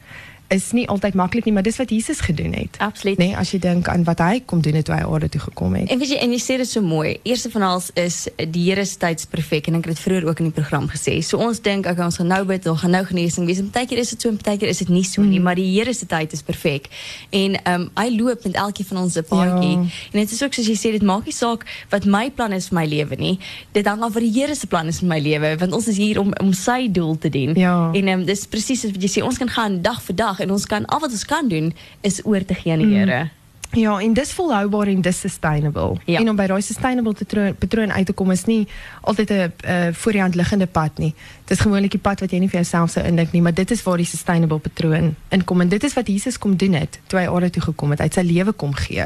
is 0.47 0.71
nie 0.71 0.87
altyd 0.87 1.13
maklik 1.13 1.45
nie, 1.45 1.53
maar 1.53 1.65
dis 1.65 1.77
wat 1.77 1.89
Jesus 1.89 2.19
gedoen 2.23 2.53
het. 2.53 2.77
Absoluut. 2.83 3.17
Nee, 3.17 3.35
as 3.37 3.51
jy 3.51 3.59
dink 3.59 3.87
aan 3.91 4.05
wat 4.07 4.21
hy 4.23 4.39
kom 4.45 4.61
doen 4.63 4.77
het 4.79 4.87
toe 4.87 4.95
hy 4.95 5.03
aarde 5.03 5.29
toe 5.29 5.41
gekom 5.43 5.75
het. 5.75 5.89
En 5.91 5.99
weet 5.99 6.13
jy, 6.13 6.19
en 6.23 6.31
jy 6.31 6.39
sê 6.39 6.57
dit 6.61 6.69
so 6.69 6.83
mooi. 6.83 7.17
Eerste 7.27 7.51
van 7.51 7.65
alles 7.67 7.89
is 7.99 8.19
die 8.37 8.63
Here 8.67 8.85
se 8.85 8.97
tyds 8.99 9.27
perfek 9.29 9.67
en 9.67 9.77
ek 9.79 9.87
het 9.87 9.95
dit 9.95 10.03
vroeër 10.03 10.27
ook 10.27 10.41
in 10.43 10.49
die 10.49 10.55
program 10.55 10.87
gesê. 10.91 11.17
So 11.23 11.39
ons 11.43 11.59
dink 11.63 11.87
ek 11.87 11.99
ons 12.03 12.19
gaan 12.19 12.31
nou 12.31 12.41
bid, 12.47 12.67
ons 12.67 12.81
gaan 12.83 12.95
nou 12.95 13.03
genesing 13.07 13.47
wees. 13.47 13.59
Partykeer 13.59 14.03
is 14.03 14.13
dit 14.15 14.23
so 14.23 14.31
en 14.31 14.39
partykeer 14.39 14.71
is 14.71 14.81
dit 14.83 14.91
nie 14.91 15.03
so 15.07 15.23
nie, 15.23 15.39
mm. 15.39 15.47
maar 15.47 15.59
die 15.59 15.67
Here 15.67 15.93
se 15.93 16.07
tyd 16.07 16.33
is 16.35 16.43
perfek. 16.43 16.87
En 17.29 17.59
ehm 17.59 17.87
um, 17.87 17.89
hy 17.97 18.07
loop 18.15 18.43
met 18.47 18.55
elkeen 18.55 18.85
van 18.85 18.97
ons 19.03 19.17
'n 19.17 19.23
paadjie. 19.27 19.75
Ja. 19.75 19.85
En 20.11 20.19
dit 20.19 20.31
is 20.31 20.43
ook 20.43 20.53
soos 20.53 20.67
jy 20.67 20.75
sê, 20.75 20.91
dit 20.91 21.03
maak 21.03 21.25
nie 21.25 21.33
saak 21.33 21.65
wat 21.89 22.05
my 22.05 22.29
plan 22.31 22.53
is 22.53 22.67
vir 22.69 22.79
my 22.79 22.85
lewe 22.85 23.15
nie. 23.15 23.39
Dit 23.71 23.85
hang 23.85 24.01
af 24.03 24.13
wat 24.13 24.23
die 24.23 24.31
Here 24.31 24.55
se 24.55 24.67
plan 24.67 24.87
is 24.87 24.99
vir 24.99 25.07
my 25.07 25.19
lewe, 25.19 25.57
want 25.57 25.73
ons 25.73 25.87
is 25.87 25.97
hier 25.97 26.19
om 26.19 26.33
om 26.39 26.53
sy 26.53 26.87
doel 26.91 27.17
te 27.17 27.29
dien. 27.29 27.55
Ja. 27.55 27.91
En 27.93 28.07
ehm 28.07 28.19
um, 28.19 28.25
dis 28.25 28.45
presies 28.45 28.83
wat 28.83 29.01
jy 29.01 29.09
sê, 29.09 29.23
ons 29.23 29.37
kan 29.37 29.49
gaan 29.49 29.81
dag 29.81 30.01
vir 30.01 30.15
dag 30.15 30.36
en 30.39 30.51
ons 30.51 30.65
kan 30.65 30.85
al 30.85 30.99
wat 30.99 31.11
ons 31.11 31.25
kan 31.25 31.47
doen 31.47 31.73
is 32.01 32.21
oor 32.25 32.45
te 32.45 32.53
gee 32.53 32.71
aan 32.71 32.79
die 32.79 32.87
mm. 32.87 32.93
Here. 32.93 33.23
Mm. 33.23 33.35
Ja, 33.71 33.99
en 33.99 34.13
dis 34.13 34.31
volhoubaar 34.31 34.87
en 34.87 35.01
dis 35.01 35.19
sustainable. 35.19 35.97
Ja. 36.05 36.19
En 36.19 36.29
om 36.29 36.35
by 36.35 36.45
daai 36.47 36.61
sustainable 36.61 37.13
patroon, 37.13 37.55
patroon 37.55 37.91
uit 37.91 38.05
te 38.05 38.13
kom 38.13 38.31
is 38.31 38.45
nie 38.45 38.67
altyd 39.01 39.29
'n 39.29 39.51
uh, 39.67 39.87
voor 39.91 40.11
die 40.11 40.21
hand 40.21 40.35
liggende 40.35 40.65
pad 40.65 40.97
nie. 40.97 41.13
Dis 41.45 41.59
gewoonlik 41.59 41.91
die 41.91 41.99
pad 41.99 42.19
wat 42.19 42.31
jy 42.31 42.39
nie 42.39 42.49
vir 42.49 42.59
jouself 42.61 42.91
sou 42.91 43.05
indink 43.05 43.31
nie, 43.31 43.41
maar 43.41 43.53
dit 43.53 43.71
is 43.71 43.83
waar 43.83 43.97
die 43.97 44.05
sustainable 44.05 44.59
patroon 44.59 45.15
inkom 45.29 45.61
en 45.61 45.69
dit 45.69 45.83
is 45.83 45.93
wat 45.93 46.07
Jesus 46.07 46.37
kom 46.37 46.55
doen 46.55 46.73
het 46.73 46.99
toe 47.07 47.19
hy 47.19 47.27
aarde 47.27 47.49
toe 47.49 47.61
gekom 47.61 47.91
het, 47.91 47.99
uit 47.99 48.13
sy 48.13 48.21
lewe 48.21 48.51
kom 48.51 48.73
gee. 48.73 49.05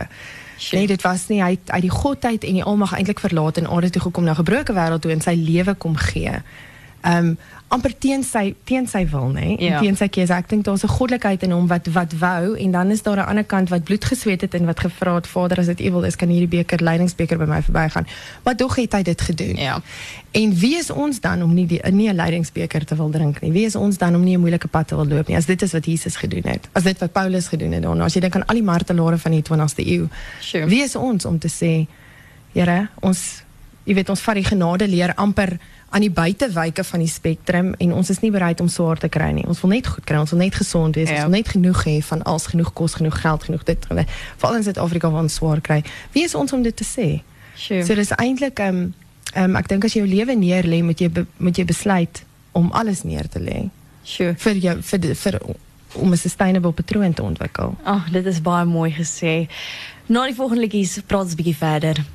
Sure. 0.57 0.77
Nee, 0.77 0.87
dit 0.87 1.01
was 1.01 1.27
nie 1.27 1.43
hy 1.43 1.57
uit 1.65 1.81
die 1.81 1.89
godheid 1.89 2.43
en 2.43 2.53
die 2.53 2.63
almag 2.63 2.93
eintlik 2.93 3.19
verlaat 3.19 3.57
en 3.57 3.67
aarde 3.67 3.89
toe 3.89 4.01
gekom 4.01 4.23
na 4.23 4.31
'n 4.31 4.35
gebroke 4.35 4.73
wêreld 4.73 5.01
toe 5.01 5.11
en 5.11 5.21
sy 5.21 5.33
lewe 5.33 5.73
kom 5.73 5.95
gee. 5.95 6.41
Um 7.01 7.37
amper 7.71 7.93
teen 7.97 8.23
sy 8.27 8.51
teen 8.67 8.87
sy 8.87 9.05
wil 9.07 9.29
nê? 9.31 9.55
Nee? 9.55 9.69
ja. 9.69 9.79
teen 9.79 9.95
sy 9.95 10.09
keuse. 10.11 10.35
Ek 10.35 10.49
dink 10.51 10.65
daar's 10.67 10.83
'n 10.83 10.91
goddelikheid 10.91 11.43
in 11.43 11.51
hom 11.55 11.67
wat 11.67 11.87
wat 11.95 12.13
wou 12.19 12.55
en 12.57 12.71
dan 12.71 12.91
is 12.91 13.01
daar 13.01 13.17
'n 13.17 13.27
ander 13.31 13.43
kant 13.43 13.69
wat 13.69 13.83
bloed 13.83 14.05
gesweet 14.05 14.41
het 14.41 14.53
en 14.53 14.65
wat 14.65 14.79
gevra 14.79 15.15
het 15.15 15.27
Vader 15.27 15.59
as 15.59 15.65
dit 15.65 15.81
u 15.81 15.91
wil 15.91 16.03
is 16.03 16.15
kan 16.15 16.27
hierdie 16.27 16.47
beker 16.47 16.83
lydingsbeker 16.83 17.37
by 17.37 17.45
my 17.45 17.61
verbygaan. 17.61 18.07
Maar 18.43 18.55
tog 18.55 18.75
het 18.75 18.91
hy 18.93 19.01
dit 19.01 19.21
gedoen. 19.21 19.55
Ja. 19.55 19.81
En 20.31 20.53
wie 20.53 20.77
is 20.77 20.89
ons 20.89 21.19
dan 21.19 21.43
om 21.43 21.53
nie 21.53 21.65
die 21.65 21.79
nie 21.91 22.09
'n 22.09 22.15
lydingsbeker 22.15 22.85
te 22.85 22.95
wil 22.95 23.09
drink 23.09 23.41
nie? 23.41 23.51
Wie 23.51 23.65
is 23.65 23.75
ons 23.75 23.97
dan 23.97 24.15
om 24.15 24.23
nie 24.23 24.35
'n 24.35 24.39
moeilike 24.39 24.67
pad 24.67 24.87
te 24.87 24.95
wil 24.95 25.07
loop 25.07 25.27
nie 25.27 25.37
as 25.37 25.45
dit 25.45 25.61
is 25.61 25.71
wat 25.71 25.85
Jesus 25.85 26.15
gedoen 26.15 26.43
het? 26.43 26.67
As 26.71 26.83
dit 26.83 26.99
wat 26.99 27.11
Paulus 27.11 27.47
gedoen 27.47 27.71
het 27.71 27.81
dan 27.81 28.01
as 28.01 28.13
jy 28.13 28.19
dink 28.21 28.35
aan 28.35 28.45
al 28.45 28.55
die 28.55 28.63
martelare 28.63 29.17
van 29.17 29.31
die 29.31 29.41
20ste 29.41 29.85
eeu 29.85 30.07
sure. 30.39 30.65
wie 30.65 30.83
is 30.83 30.95
ons 30.95 31.25
om 31.25 31.39
te 31.39 31.47
sê 31.49 31.87
Here 32.51 32.89
ons 32.99 33.43
jy 33.85 33.95
weet 33.97 34.09
ons 34.09 34.21
vat 34.21 34.37
die 34.37 34.45
genade 34.45 34.87
leer 34.87 35.13
amper 35.15 35.57
aan 35.91 36.05
die 36.05 36.11
buitewyke 36.11 36.83
van 36.87 36.99
die 37.03 37.09
spektrum 37.11 37.73
en 37.83 37.93
ons 37.93 38.09
is 38.09 38.21
nie 38.23 38.31
bereid 38.31 38.61
om 38.63 38.69
swaar 38.71 38.99
te 39.01 39.09
kry 39.11 39.31
nie. 39.35 39.43
Ons 39.49 39.59
wil 39.61 39.73
net 39.73 39.87
goed 39.91 40.05
kry, 40.07 40.21
ons 40.23 40.31
wil 40.31 40.39
net 40.39 40.55
gesond 40.55 40.95
wees, 40.95 41.09
ja. 41.09 41.15
ons 41.15 41.27
wil 41.27 41.35
net 41.35 41.51
genoeg 41.51 41.83
hê 41.83 41.97
van 42.07 42.23
alles, 42.23 42.47
genoeg 42.53 42.71
kos, 42.77 42.95
genoeg 43.01 43.17
geld, 43.21 43.43
genoeg 43.49 43.65
dit. 43.67 43.87
Veral 43.91 44.55
in 44.55 44.63
Suid-Afrika 44.63 45.11
waar 45.11 45.25
ons 45.27 45.35
swaar 45.41 45.61
kry. 45.61 45.81
Wie 46.15 46.23
is 46.23 46.35
ons 46.35 46.53
om 46.55 46.63
dit 46.63 46.75
te 46.75 46.87
sê? 46.87 47.09
Sure. 47.55 47.83
So 47.85 47.95
dis 47.99 48.13
eintlik 48.15 48.61
ehm 48.63 48.85
um, 48.85 48.93
um, 49.35 49.57
ek 49.59 49.67
dink 49.71 49.85
as 49.85 49.95
jy 49.95 50.05
jou 50.05 50.11
lewe 50.11 50.35
neer 50.35 50.67
lê, 50.67 50.81
moet 50.83 50.99
jy 50.99 51.09
be, 51.11 51.25
moet 51.37 51.59
jy 51.59 51.67
besluit 51.67 52.23
om 52.57 52.71
alles 52.71 53.03
neer 53.03 53.27
te 53.31 53.43
lê. 53.43 53.65
Sure. 54.07 54.35
Vir 54.39 54.63
jou 54.63 54.77
vir 54.87 55.03
die, 55.03 55.13
vir 55.15 55.39
om 55.93 56.11
'n 56.11 56.17
sustainable 56.17 56.71
patroon 56.71 57.13
te 57.13 57.23
ontwikkel. 57.23 57.75
Ag, 57.83 58.07
oh, 58.07 58.13
dit 58.13 58.25
is 58.25 58.41
baie 58.41 58.65
mooi 58.65 58.91
gesê. 58.91 59.49
Na 60.05 60.25
die 60.25 60.35
volgende 60.35 60.61
liedjies 60.61 61.01
praat 61.05 61.23
ons 61.23 61.33
'n 61.33 61.35
bietjie 61.35 61.57
verder. 61.57 62.05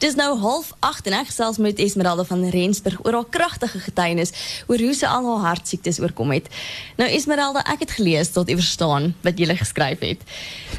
Dis 0.00 0.14
nou 0.16 0.30
half 0.40 0.70
8 0.80 1.10
en 1.10 1.14
ek 1.18 1.26
gesels 1.28 1.58
met 1.60 1.80
Esmeralda 1.82 2.24
van 2.24 2.46
Rensburg 2.48 3.02
oor 3.04 3.18
haar 3.18 3.26
kragtige 3.28 3.82
getuienis 3.84 4.32
oor 4.64 4.80
hoe 4.80 4.94
sy 4.96 5.04
al 5.04 5.26
haar 5.28 5.42
hartsiektes 5.50 5.98
oorkom 6.00 6.32
het. 6.32 6.48
Nou 6.96 7.04
Esmeralda, 7.04 7.60
ek 7.68 7.84
het 7.84 7.92
gelees 7.98 8.32
tot 8.32 8.48
jy 8.48 8.56
verstaan 8.56 9.10
wat 9.26 9.36
jy 9.36 9.52
geskryf 9.58 10.00
het. 10.00 10.24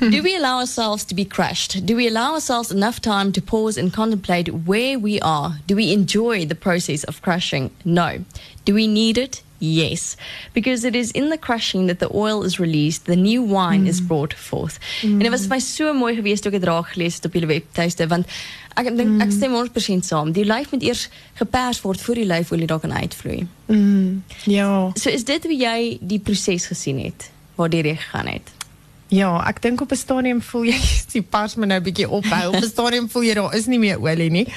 Do 0.01 0.23
we 0.25 0.33
allow 0.39 0.57
ourselves 0.63 1.05
to 1.05 1.13
be 1.13 1.27
crushed? 1.27 1.85
Do 1.85 1.99
we 1.99 2.09
allow 2.09 2.33
ourselves 2.33 2.73
enough 2.73 2.97
time 2.97 3.29
to 3.37 3.45
pause 3.45 3.77
and 3.77 3.93
contemplate 3.93 4.49
where 4.65 4.97
we 4.97 5.19
are? 5.21 5.61
Do 5.67 5.77
we 5.77 5.93
enjoy 5.93 6.47
the 6.47 6.57
process 6.57 7.05
of 7.05 7.21
crushing? 7.21 7.69
No. 7.85 8.25
Do 8.65 8.73
we 8.73 8.87
need 8.87 9.19
it? 9.19 9.43
Yes, 9.63 10.17
because 10.53 10.83
it 10.83 10.95
is 10.95 11.11
in 11.11 11.29
the 11.29 11.37
crushing 11.37 11.85
that 11.85 11.99
the 11.99 12.09
oil 12.13 12.43
is 12.43 12.59
released, 12.59 13.05
the 13.05 13.15
new 13.15 13.43
wine 13.43 13.85
mm. 13.85 13.87
is 13.87 14.01
brought 14.01 14.33
forth. 14.33 14.79
Mm. 15.01 15.11
En 15.11 15.19
dit 15.19 15.29
was 15.29 15.45
vir 15.45 15.53
my 15.53 15.59
so 15.61 15.93
mooi 15.93 16.15
geweest 16.17 16.41
toe 16.41 16.49
ek 16.49 16.57
dit 16.57 16.65
raak 16.69 16.87
gelees 16.95 17.19
het 17.19 17.27
op 17.29 17.37
julle 17.37 17.49
webtuiste 17.51 18.07
want 18.09 18.25
ek 18.73 18.89
dink 18.89 19.11
mm. 19.11 19.21
ek 19.21 19.35
stem 19.35 19.53
100% 19.53 20.07
saam. 20.07 20.31
Die 20.33 20.47
lyf 20.49 20.73
moet 20.73 20.87
eers 20.87 21.03
gepers 21.37 21.83
word 21.85 22.01
voor 22.01 22.17
die 22.23 22.25
lyfolie 22.25 22.69
daar 22.71 22.81
kan 22.81 22.95
uitvloei. 22.95 23.45
Mm. 23.69 24.23
Ja. 24.49 24.71
So 24.97 25.13
is 25.13 25.27
dit 25.29 25.45
hoe 25.45 25.59
jy 25.59 25.77
die 26.01 26.19
proses 26.19 26.65
gesien 26.73 27.03
het 27.05 27.29
waardeur 27.61 27.85
jy 27.85 27.95
gegaan 28.01 28.33
het? 28.33 28.49
Ja, 29.11 29.33
ek 29.43 29.59
dink 29.61 29.81
op 29.81 29.91
'n 29.91 29.99
stadium 29.99 30.41
voel 30.41 30.71
jy 30.71 30.79
die 31.13 31.21
pas 31.21 31.55
my 31.55 31.67
nou 31.67 31.79
'n 31.79 31.83
bietjie 31.83 32.07
ophou. 32.07 32.47
Op 32.47 32.63
'n 32.63 32.69
stadium 32.69 33.09
voel 33.09 33.23
jy 33.23 33.33
daar 33.33 33.55
is 33.55 33.65
nie 33.67 33.79
meer 33.79 33.99
olie 33.99 34.29
nie. 34.31 34.47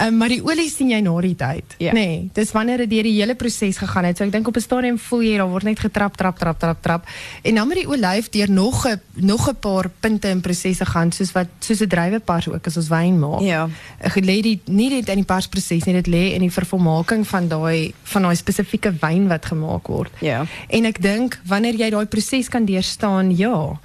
Um, 0.00 0.16
maar 0.16 0.28
die 0.28 0.42
olie 0.44 0.70
sien 0.70 0.90
jy 0.90 1.00
na 1.00 1.20
die 1.20 1.34
tyd. 1.34 1.74
Ja. 1.78 1.92
Nee, 1.92 2.30
dis 2.32 2.52
wanneer 2.52 2.76
dit 2.76 2.90
deur 2.90 3.02
die 3.02 3.18
hele 3.18 3.34
proses 3.34 3.76
gegaan 3.76 4.04
het. 4.04 4.16
So 4.16 4.24
ek 4.24 4.32
dink 4.32 4.46
op 4.46 4.56
'n 4.56 4.60
stadium 4.60 4.98
voel 4.98 5.22
jy 5.22 5.36
daar 5.36 5.48
word 5.50 5.62
net 5.62 5.80
getrap, 5.80 6.16
trap, 6.16 6.38
trap, 6.38 6.58
trap, 6.58 6.82
trap. 6.82 7.08
En 7.42 7.54
dan 7.54 7.68
met 7.68 7.76
die 7.76 7.88
olyf 7.88 8.28
deur 8.30 8.50
nog 8.50 8.86
'n 8.86 9.00
nog 9.14 9.48
'n 9.48 9.56
paar 9.58 9.90
punte 10.00 10.28
in 10.28 10.40
prosesse 10.40 10.86
gaan 10.86 11.12
soos 11.12 11.32
wat 11.32 11.48
soos 11.58 11.80
'n 11.80 11.88
druiwepars 11.88 12.48
ook 12.48 12.66
as 12.66 12.76
ons 12.76 12.88
wyn 12.88 13.18
maak. 13.18 13.40
Ja. 13.40 13.68
Lê 14.14 14.40
dit 14.42 14.68
nie 14.68 14.90
net 14.90 15.08
in 15.08 15.14
die 15.14 15.24
persproses 15.24 15.84
nie, 15.84 16.02
dit 16.02 16.06
lê 16.06 16.34
in 16.34 16.40
die 16.40 16.52
vervolmaking 16.52 17.26
van 17.26 17.48
daai 17.48 17.92
van 18.02 18.22
daai 18.22 18.36
spesifieke 18.36 18.94
wyn 19.00 19.28
wat 19.28 19.46
gemaak 19.46 19.86
word. 19.86 20.10
Ja. 20.20 20.46
En 20.68 20.84
ek 20.84 21.02
dink 21.02 21.40
wanneer 21.44 21.74
jy 21.74 21.90
daai 21.90 22.06
proses 22.06 22.48
kan 22.48 22.64
deurstaan, 22.64 23.36
ja, 23.36 23.78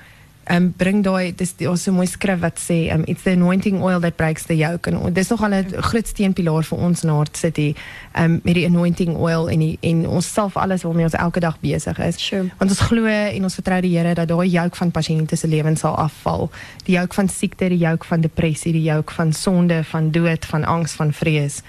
um, 0.49 0.73
bring 0.77 1.03
daai 1.03 1.33
dis 1.35 1.55
daar's 1.57 1.83
so 1.83 1.91
'n 1.91 1.95
mooi 1.95 2.07
skrif 2.07 2.39
wat 2.39 2.59
sê 2.59 2.91
um, 2.93 3.03
it's 3.07 3.23
the 3.23 3.31
anointing 3.31 3.81
oil 3.81 3.99
that 3.99 4.17
breaks 4.17 4.43
the 4.45 4.57
yoke 4.57 4.89
en 4.89 5.13
dis 5.13 5.29
nog 5.29 5.43
al 5.43 5.53
'n 5.53 5.81
groot 5.81 6.07
steenpilaar 6.07 6.63
vir 6.63 6.77
ons 6.77 7.03
in 7.03 7.09
Hart 7.09 7.37
City 7.37 7.75
um, 8.15 8.39
met 8.43 8.55
die 8.55 8.65
anointing 8.65 9.15
oil 9.15 9.49
en 9.49 9.59
die, 9.59 9.77
en 9.81 10.07
ons 10.07 10.33
self 10.33 10.57
alles 10.57 10.83
waarmee 10.83 11.03
ons 11.03 11.13
elke 11.13 11.39
dag 11.39 11.59
besig 11.59 11.99
is 11.99 12.19
sure. 12.19 12.51
want 12.57 12.71
ons 12.71 12.79
glo 12.79 13.05
en 13.05 13.43
ons 13.43 13.55
vertrou 13.55 13.81
die 13.81 13.97
Here 13.97 14.13
dat 14.13 14.27
daai 14.27 14.49
yoke 14.49 14.75
van 14.75 14.91
pasiënte 14.91 15.35
se 15.35 15.47
lewens 15.47 15.79
sal 15.79 15.95
afval 15.95 16.51
die 16.85 16.95
yoke 16.95 17.13
van 17.13 17.29
siekte 17.29 17.69
die 17.69 17.77
yoke 17.77 18.05
van 18.05 18.21
depressie 18.21 18.73
die 18.73 18.83
yoke 18.83 19.13
van 19.13 19.33
sonde 19.33 19.83
van 19.83 20.11
dood 20.11 20.45
van 20.45 20.63
angs 20.63 20.91
van 20.91 21.13
vrees 21.13 21.61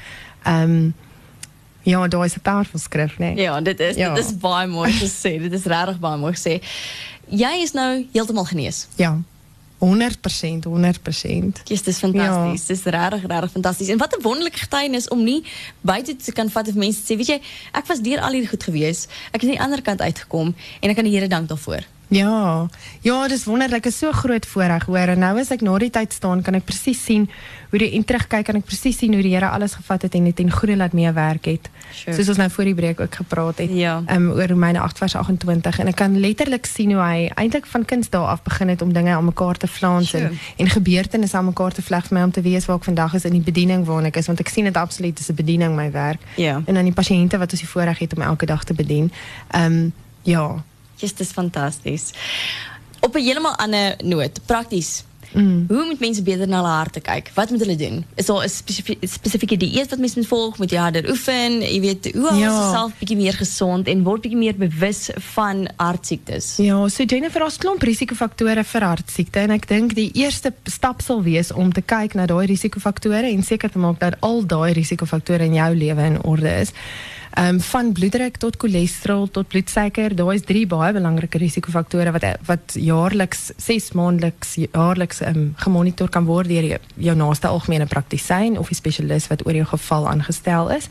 um, 0.47 0.95
Ja, 1.85 2.09
daar 2.09 2.25
is 2.25 2.35
'n 2.35 2.41
powerful 2.41 2.79
skrif, 2.79 3.13
né? 3.13 3.17
Nee. 3.19 3.37
Ja, 3.37 3.61
dit 3.61 3.81
is 3.81 3.97
ja. 3.97 4.15
dit 4.15 4.25
is 4.25 4.39
baie 4.39 4.67
mooi 4.67 4.93
gesê. 4.93 5.39
dit 5.39 5.53
is 5.53 5.65
regtig 5.65 5.99
baie 5.99 6.19
mooi 6.19 6.33
gesê. 6.33 6.63
Jy 7.29 7.63
is 7.63 7.73
nou 7.73 8.07
heeltemal 8.13 8.45
genees. 8.45 8.87
Ja. 8.97 9.21
100%, 9.85 10.65
100%. 10.65 11.63
Dis 11.65 11.83
dis 11.83 11.99
fantasties. 11.99 12.67
Ja. 12.67 12.75
Dis 12.75 12.83
regtig 12.85 13.27
regtig 13.27 13.51
fantasties. 13.51 13.89
En 13.89 13.99
wat 13.99 14.17
'n 14.17 14.23
wonderlike 14.23 14.59
getuienis 14.59 15.09
om 15.09 15.25
nie 15.25 15.45
buite 15.81 16.17
te 16.17 16.33
kan 16.33 16.51
vat 16.51 16.69
of 16.69 16.75
mense 16.75 17.01
sê, 17.01 17.17
weet 17.17 17.27
jy, 17.27 17.41
ek 17.73 17.87
was 17.87 18.01
deur 18.01 18.21
al 18.21 18.33
hierdie 18.33 18.49
goed 18.49 18.63
gewees. 18.63 19.07
Ek 19.31 19.41
het 19.41 19.43
aan 19.43 19.57
die 19.57 19.61
ander 19.61 19.83
kant 19.83 20.01
uitgekom 20.01 20.55
en 20.81 20.89
ek 20.89 20.95
kan 20.95 21.05
die 21.05 21.13
Here 21.13 21.29
dank 21.29 21.49
daarvoor. 21.49 21.85
Ja. 22.09 22.67
Ja, 23.01 23.29
dis 23.29 23.45
wonderlik. 23.45 23.87
Is 23.87 23.99
so 23.99 24.13
groot 24.13 24.47
voorreg 24.47 24.85
hoor. 24.85 25.15
En 25.15 25.19
nou 25.19 25.39
as 25.41 25.51
ek 25.51 25.61
na 25.61 25.79
die 25.79 25.91
tyd 25.91 26.13
staan, 26.13 26.43
kan 26.43 26.55
ek 26.55 26.65
presies 26.65 27.05
sien 27.05 27.29
hoe 27.75 27.81
die 27.83 27.91
en 27.99 28.05
terugkyk 28.07 28.45
kan 28.47 28.59
ek 28.61 28.67
presies 28.69 29.01
sien 29.01 29.15
hoe 29.17 29.23
die 29.25 29.33
Here 29.35 29.49
alles 29.51 29.73
gevat 29.75 30.05
het 30.07 30.15
en 30.15 30.29
dit 30.29 30.41
en 30.45 30.51
goeie 30.53 30.77
laat 30.79 30.93
meewerk 30.95 31.49
het. 31.51 31.71
Sure. 31.91 32.15
Soos 32.15 32.29
ons 32.29 32.39
nou 32.39 32.47
voor 32.55 32.69
die 32.71 32.75
breek 32.75 33.01
ook 33.01 33.15
gepraat 33.15 33.63
het. 33.65 33.73
Ja. 33.75 33.97
Um 34.15 34.29
oor 34.31 34.47
Romeine 34.53 34.79
8 34.81 35.01
vers 35.03 35.17
28 35.19 35.81
en 35.83 35.91
ek 35.91 35.99
kan 35.99 36.15
letterlik 36.21 36.69
sien 36.71 36.93
hoe 36.95 37.01
hy 37.03 37.25
eintlik 37.35 37.67
van 37.67 37.85
kinds 37.85 38.13
dae 38.15 38.23
af 38.31 38.45
begin 38.47 38.71
het 38.71 38.83
om 38.83 38.93
dinge 38.95 39.11
aan 39.11 39.27
mekaar 39.27 39.59
te 39.59 39.67
flans 39.67 40.13
sure. 40.15 40.31
en 40.31 40.39
en 40.57 40.71
gebeurtenisse 40.71 41.37
aan 41.37 41.51
mekaar 41.51 41.75
te 41.75 41.83
vleg 41.83 42.07
vir 42.07 42.19
my 42.19 42.23
om 42.29 42.35
te 42.37 42.45
weet 42.45 42.69
waar 42.69 42.79
ek 42.79 42.87
vandag 42.91 43.17
is 43.19 43.27
in 43.27 43.35
die 43.35 43.43
bediening 43.43 43.83
waar 43.89 44.07
ek 44.07 44.21
is 44.23 44.31
want 44.31 44.41
ek 44.41 44.53
sien 44.55 44.71
dit 44.71 44.77
absoluut 44.77 45.19
is 45.19 45.31
'n 45.31 45.35
bediening 45.35 45.75
my 45.75 45.91
werk. 45.91 46.21
Ja. 46.37 46.63
En 46.67 46.75
dan 46.75 46.85
die 46.85 46.95
pasiënte 46.95 47.39
wat 47.39 47.51
ons 47.51 47.61
die 47.61 47.69
voorreg 47.69 47.99
het 47.99 48.15
om 48.15 48.23
elke 48.23 48.47
dag 48.47 48.65
te 48.65 48.75
bedien. 48.75 49.11
Um 49.51 49.93
ja. 50.23 50.63
Just 50.97 51.21
is 51.21 51.33
fantasties. 51.33 52.13
Op 53.01 53.15
'n 53.15 53.23
heeltemal 53.23 53.57
ander 53.57 53.97
noot, 54.05 54.41
prakties. 54.47 55.05
Mm. 55.35 55.65
Hoe 55.69 55.85
moet 55.85 55.99
mense 55.99 56.23
beter 56.23 56.49
na 56.49 56.61
hulle 56.61 56.73
harte 56.73 57.01
kyk? 57.01 57.31
Wat 57.35 57.51
moet 57.51 57.61
hulle 57.65 57.77
doen? 57.77 58.05
Is 58.15 58.27
daar 58.27 58.45
'n 58.45 58.49
spesifieke 59.01 59.57
dieet 59.57 59.91
wat 59.91 59.99
mense 59.99 60.19
moet 60.19 60.27
volg? 60.27 60.59
Moet 60.59 60.71
jy 60.71 60.79
harder 60.79 61.11
oefen? 61.11 61.61
Jy 61.61 61.81
weet, 61.81 62.13
hoe 62.13 62.29
hou 62.29 62.39
ja. 62.39 62.51
jouself 62.51 62.93
bietjie 62.99 63.17
meer 63.17 63.33
gesond 63.33 63.89
en 63.89 64.03
word 64.03 64.21
bietjie 64.21 64.39
meer 64.39 64.57
bewus 64.57 65.11
van 65.35 65.69
hartsiektes? 65.77 66.57
Ja, 66.57 66.89
so 66.89 67.03
Jennifer, 67.03 67.41
daar's 67.41 67.59
klomp 67.59 67.83
risikofaktore 67.83 68.65
vir 68.65 68.83
hartsiekte 68.83 69.39
en 69.39 69.51
ek 69.51 69.69
dink 69.69 69.95
die 69.95 70.11
eerste 70.13 70.53
stap 70.65 71.03
sal 71.03 71.23
wees 71.23 71.53
om 71.53 71.73
te 71.73 71.83
kyk 71.83 72.15
na 72.15 72.27
daai 72.27 72.47
risikofaktore 72.47 73.27
en 73.27 73.43
seker 73.43 73.71
te 73.71 73.79
maak 73.79 74.01
dat 74.01 74.15
al 74.21 74.47
daai 74.47 74.73
risikofaktore 74.73 75.45
in 75.45 75.55
jou 75.55 75.75
lewe 75.75 76.03
in 76.03 76.23
orde 76.23 76.61
is. 76.61 76.73
Um, 77.39 77.61
van 77.61 77.93
bloeddruk 77.93 78.37
tot 78.37 78.57
cholesterol 78.57 79.31
tot 79.31 79.49
bloedsuiker, 79.49 80.13
daar 80.15 80.35
is 80.35 80.45
drie 80.47 80.67
baie 80.71 80.93
belangrike 80.95 81.39
risikofaktore 81.43 82.13
wat 82.15 82.25
wat 82.47 82.77
jaarliks 82.79 83.49
6 83.59 83.91
maandeliks 83.99 84.55
jaarliks 84.55 85.19
um, 85.27 85.49
gemonitor 85.59 86.09
kan 86.09 86.29
word 86.29 86.47
deur 86.49 86.79
jou 86.95 87.17
naaste 87.19 87.51
algemene 87.51 87.89
praktisyn 87.91 88.59
of 88.59 88.71
'n 88.71 88.79
spesialis 88.79 89.27
wat 89.27 89.43
oor 89.47 89.55
jou 89.55 89.67
geval 89.67 90.09
aangestel 90.09 90.71
is. 90.71 90.87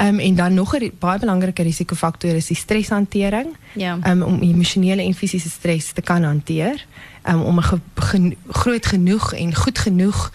Um, 0.00 0.18
en 0.18 0.34
dan 0.34 0.54
nog 0.54 0.74
'n 0.74 0.92
baie 0.98 1.18
belangrike 1.18 1.62
risikofaktor 1.62 2.34
is 2.34 2.46
die 2.46 2.56
streshantering. 2.56 3.56
Ja. 3.72 3.98
Um, 4.06 4.22
om 4.22 4.42
emosionele 4.42 5.02
en 5.02 5.14
fisiese 5.14 5.50
stres 5.50 5.92
te 5.92 6.02
kan 6.02 6.22
hanteer. 6.22 6.86
Um, 7.28 7.42
om 7.42 7.58
'n 7.58 7.62
ge, 7.62 7.78
ge, 7.94 8.36
groot 8.48 8.86
genoeg 8.86 9.32
en 9.32 9.54
goed 9.54 9.78
genoeg 9.78 10.32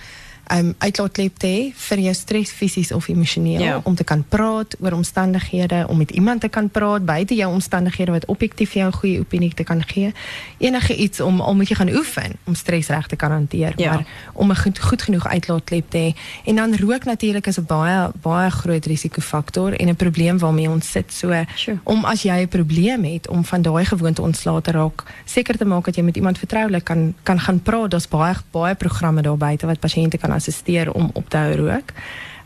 um, 0.53 0.74
uitlaatklep 0.77 1.38
te 1.38 1.48
hê 1.48 1.62
vir 1.88 2.01
jou 2.07 2.13
stres 2.13 2.51
fisies 2.51 2.91
of 2.91 3.07
emosioneel 3.07 3.62
ja. 3.62 3.79
om 3.83 3.95
te 3.95 4.03
kan 4.03 4.24
praat 4.29 4.75
oor 4.79 4.91
omstandighede, 4.98 5.86
om 5.89 5.98
met 5.98 6.12
iemand 6.12 6.41
te 6.41 6.50
kan 6.50 6.69
praat 6.69 7.05
buite 7.05 7.36
jou 7.36 7.50
omstandighede 7.51 8.12
wat 8.12 8.25
objektief 8.25 8.74
jou 8.74 8.88
'n 8.88 8.93
goeie 8.93 9.19
opinie 9.19 9.53
te 9.53 9.63
kan 9.63 9.83
gee. 9.88 10.13
Enige 10.57 10.95
iets 10.95 11.19
om 11.19 11.41
al 11.41 11.55
moet 11.55 11.69
jy 11.69 11.75
gaan 11.75 11.89
oefen 11.89 12.31
om 12.43 12.55
stres 12.55 12.88
reg 12.88 13.07
te 13.07 13.15
kan 13.15 13.31
hanteer, 13.31 13.74
ja. 13.75 13.93
maar 13.93 14.05
om 14.33 14.51
'n 14.51 14.55
goed, 14.55 14.79
goed 14.79 15.01
genoeg 15.01 15.27
uitlaatklep 15.27 15.89
te 15.89 15.98
hê. 15.98 16.10
En 16.45 16.55
dan 16.55 16.75
rook 16.75 17.03
natuurlik 17.03 17.48
is 17.48 17.57
'n 17.57 17.65
baie 17.65 18.12
baie 18.22 18.50
groot 18.51 18.86
risikofaktor 18.86 19.74
en 19.74 19.88
'n 19.88 19.95
probleem 19.95 20.38
waarmee 20.38 20.69
ons 20.69 20.91
sit. 20.91 21.13
So 21.13 21.45
sure. 21.55 21.79
om 21.83 22.05
as 22.05 22.22
jy 22.22 22.41
'n 22.41 22.48
probleem 22.48 23.03
het 23.03 23.27
om 23.27 23.45
van 23.45 23.62
daai 23.62 23.86
gewoonte 23.86 24.22
ontslae 24.22 24.62
te 24.62 24.72
raak, 24.72 25.03
seker 25.25 25.57
te 25.57 25.65
maak 25.65 25.86
dat 25.86 25.95
jy 25.95 26.03
met 26.03 26.15
iemand 26.15 26.38
vertroulik 26.38 26.83
kan 26.83 27.13
kan 27.24 27.39
gaan 27.39 27.62
praat. 27.62 27.91
Daar's 27.91 28.07
baie 28.07 28.36
baie 28.51 28.75
programme 28.75 29.22
daar 29.22 29.38
buite 29.38 29.65
wat 29.65 29.79
pasiënte 29.79 30.17
kan 30.17 30.31
assisteer 30.43 30.91
om 30.91 31.09
op 31.13 31.29
te 31.29 31.38
hou 31.38 31.55
rook. 31.55 31.95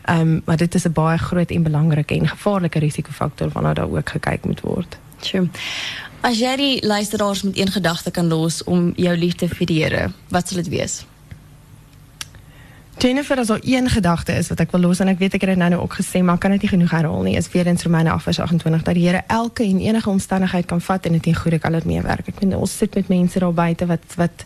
Ehm 0.08 0.20
um, 0.20 0.42
maar 0.44 0.56
dit 0.56 0.74
is 0.74 0.86
'n 0.86 0.92
baie 0.92 1.18
groot 1.18 1.50
en 1.50 1.62
belangrike 1.62 2.14
en 2.14 2.28
gevaarlike 2.28 2.78
risikofaktor 2.78 3.48
waarna 3.52 3.74
daar 3.74 3.90
ook 3.90 4.08
gekyk 4.08 4.44
moet 4.44 4.60
word. 4.60 4.98
Sjoe. 5.20 5.48
As 6.20 6.38
jy 6.38 6.56
die 6.56 6.86
luisteraars 6.86 7.42
met 7.42 7.58
een 7.58 7.70
gedagte 7.70 8.10
kan 8.10 8.26
los 8.26 8.64
om 8.64 8.92
jou 8.96 9.16
liefde 9.16 9.48
vir 9.48 9.66
die 9.66 9.82
Here, 9.82 10.10
wat 10.28 10.48
sal 10.48 10.56
dit 10.62 10.68
wees? 10.68 11.06
Jennifer, 12.98 13.38
as 13.38 13.48
er 13.48 13.60
één 13.62 13.88
gedagte 13.88 14.32
is 14.32 14.48
wat 14.48 14.60
ek 14.60 14.72
wil 14.74 14.80
los 14.80 14.98
en 14.98 15.08
ek 15.08 15.20
weet 15.20 15.34
ek 15.36 15.44
het 15.44 15.50
dit 15.50 15.58
nou, 15.58 15.68
nou 15.70 15.82
ook 15.82 15.94
gesê, 16.00 16.18
maar 16.22 16.38
kan 16.38 16.50
dit 16.50 16.64
nie 16.66 16.70
genoeg 16.72 16.90
herhaal 16.90 17.22
nie, 17.22 17.36
is 17.38 17.46
weer 17.52 17.66
eens 17.66 17.82
Romeine 17.86 18.10
8:28 18.10 18.82
dat 18.82 18.94
die 18.94 19.06
Here 19.06 19.22
elke 19.26 19.62
en 19.62 19.78
enige 19.78 20.10
omstandigheid 20.10 20.66
kan 20.66 20.80
vat 20.80 21.06
en 21.06 21.12
dit 21.12 21.26
in 21.26 21.34
goeie 21.34 21.58
kan 21.58 21.72
dit 21.72 21.84
meewerk. 21.84 22.28
Ek 22.28 22.40
bedoel 22.40 22.58
ons 22.58 22.76
sit 22.76 22.94
met 22.94 23.08
mense 23.08 23.38
daar 23.38 23.54
buite 23.54 23.86
wat 23.86 24.14
wat 24.16 24.44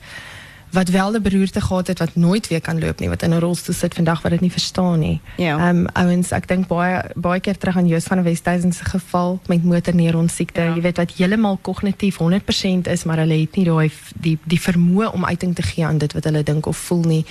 wat 0.73 0.89
wel 0.89 1.11
de 1.13 1.21
beroerte 1.21 1.61
gehad 1.61 1.87
het 1.87 1.99
wat 1.99 2.15
nooit 2.15 2.49
weer 2.49 2.61
kan 2.61 2.79
loop 2.79 3.01
nie 3.01 3.09
wat 3.09 3.23
in 3.23 3.31
'n 3.31 3.39
rolstoel 3.39 3.75
sit 3.75 3.95
vandag 3.95 4.23
wat 4.23 4.31
dit 4.31 4.41
nie 4.41 4.51
verstaan 4.51 4.99
nie. 4.99 5.21
Ja. 5.37 5.69
Um, 5.69 5.87
ouens, 5.93 6.31
ek 6.31 6.49
dink 6.49 6.67
baie 6.67 7.05
baie 7.15 7.41
keer 7.41 7.59
terug 7.59 7.77
aan 7.77 7.87
Joos 7.87 8.05
van 8.05 8.17
der 8.17 8.25
Westhuizen 8.27 8.73
se 8.73 8.85
geval 8.85 9.41
met 9.47 9.65
motorneuron 9.65 10.29
siekte. 10.29 10.61
Ja. 10.61 10.75
Jy 10.75 10.81
weet 10.81 10.97
wat 10.97 11.13
heeltemal 11.13 11.59
kognitief 11.61 12.19
100% 12.19 12.89
is, 12.89 13.05
maar 13.05 13.17
hulle 13.17 13.41
het 13.41 13.57
nie 13.57 13.65
daai 13.65 13.91
die 14.15 14.39
die 14.45 14.61
vermoë 14.61 15.13
om 15.13 15.25
uiting 15.25 15.55
te 15.55 15.63
gee 15.63 15.87
aan 15.87 15.99
dit 15.99 16.13
wat 16.13 16.25
hulle 16.25 16.43
dink 16.43 16.67
of 16.67 16.77
voel 16.77 17.03
nie. 17.03 17.25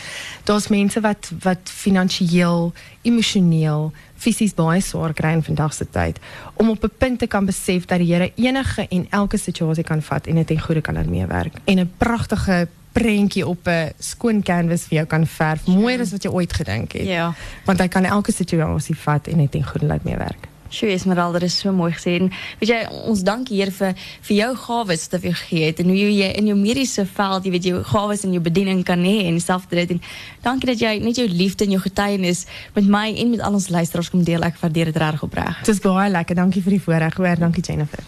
Daar's 0.44 0.68
mense 0.68 1.00
wat 1.00 1.32
wat 1.40 1.60
finansiëel, 1.64 2.74
emosioneel 3.02 3.92
fisies 4.22 4.54
baie 4.58 4.82
swaar 4.82 5.14
kry 5.18 5.34
in 5.38 5.44
vandag 5.44 5.74
se 5.74 5.88
tyd 5.90 6.20
om 6.54 6.70
op 6.70 6.84
'n 6.84 6.94
punt 6.98 7.20
te 7.20 7.28
kan 7.28 7.46
besef 7.46 7.86
dat 7.86 8.00
die 8.00 8.14
Here 8.14 8.32
enige 8.36 8.88
en 8.90 9.08
elke 9.10 9.38
situasie 9.38 9.84
kan 9.84 10.02
vat 10.02 10.28
en 10.28 10.36
dit 10.36 10.52
in 10.52 10.62
goeie 10.62 10.82
kan 10.82 10.94
laat 10.96 11.10
meewerk 11.10 11.54
en 11.66 11.80
'n 11.80 11.92
pragtige 11.98 12.68
prentjie 12.92 13.48
op 13.48 13.68
'n 13.68 13.92
skoon 14.00 14.44
canvas 14.44 14.84
vir 14.84 14.98
jou 14.98 15.06
kan 15.06 15.28
verf. 15.28 15.66
Mooier 15.66 16.00
as 16.00 16.12
wat 16.12 16.24
jy 16.24 16.30
ooit 16.30 16.54
gedink 16.54 16.92
het. 16.92 17.08
Ja. 17.08 17.34
Want 17.66 17.80
hy 17.80 17.88
kan 17.88 18.06
elke 18.06 18.32
situasie 18.32 18.96
vat 18.96 19.28
en 19.28 19.38
net 19.38 19.56
in 19.56 19.64
goed 19.64 19.82
laat 19.82 20.04
meewerk. 20.04 20.48
Sjoe, 20.72 20.94
Esmeralda, 20.96 21.40
dat 21.40 21.50
is 21.50 21.58
so 21.60 21.72
mooi 21.76 21.92
gesê. 21.92 22.16
En 22.22 22.30
weet 22.62 22.72
jy, 22.72 22.80
ons 23.12 23.24
dank 23.28 23.52
hier 23.52 23.72
vir 23.76 23.96
vir 24.28 24.36
jou 24.38 24.52
gawes 24.66 25.08
gegee 25.12 25.66
het 25.68 25.82
en 25.84 25.92
hoe 25.92 25.98
jy 25.98 26.30
in 26.40 26.48
jou 26.52 26.58
mediese 26.58 27.06
veld, 27.06 27.46
jy 27.46 27.52
weet 27.58 27.68
jou 27.68 27.82
gawes 27.92 28.24
en 28.26 28.36
jou 28.36 28.44
bediening 28.44 28.84
kan 28.88 29.04
hê 29.04 29.28
en 29.28 29.40
self 29.44 29.68
dit 29.72 29.98
en 29.98 30.02
dankie 30.46 30.72
dat 30.72 30.80
jy 30.82 30.94
net 31.04 31.20
jou 31.20 31.28
liefde 31.28 31.68
en 31.68 31.76
jou 31.76 31.82
getuienis 31.84 32.46
met 32.76 32.88
my 32.88 33.08
en 33.12 33.36
met 33.36 33.44
al 33.44 33.60
ons 33.60 33.70
luisteraars 33.70 34.12
kom 34.14 34.24
deel. 34.24 34.48
Ek 34.48 34.58
waardeer 34.64 34.94
dit 34.94 35.04
reg 35.04 35.24
opreg. 35.28 35.60
Dit 35.66 35.76
is 35.76 35.84
baie 35.84 36.10
lekker. 36.12 36.40
Dankie 36.40 36.64
vir 36.64 36.80
die 36.80 36.84
voorreg, 36.88 37.20
hoor. 37.20 37.38
Dankie 37.42 37.64
Jennifer. 37.68 38.04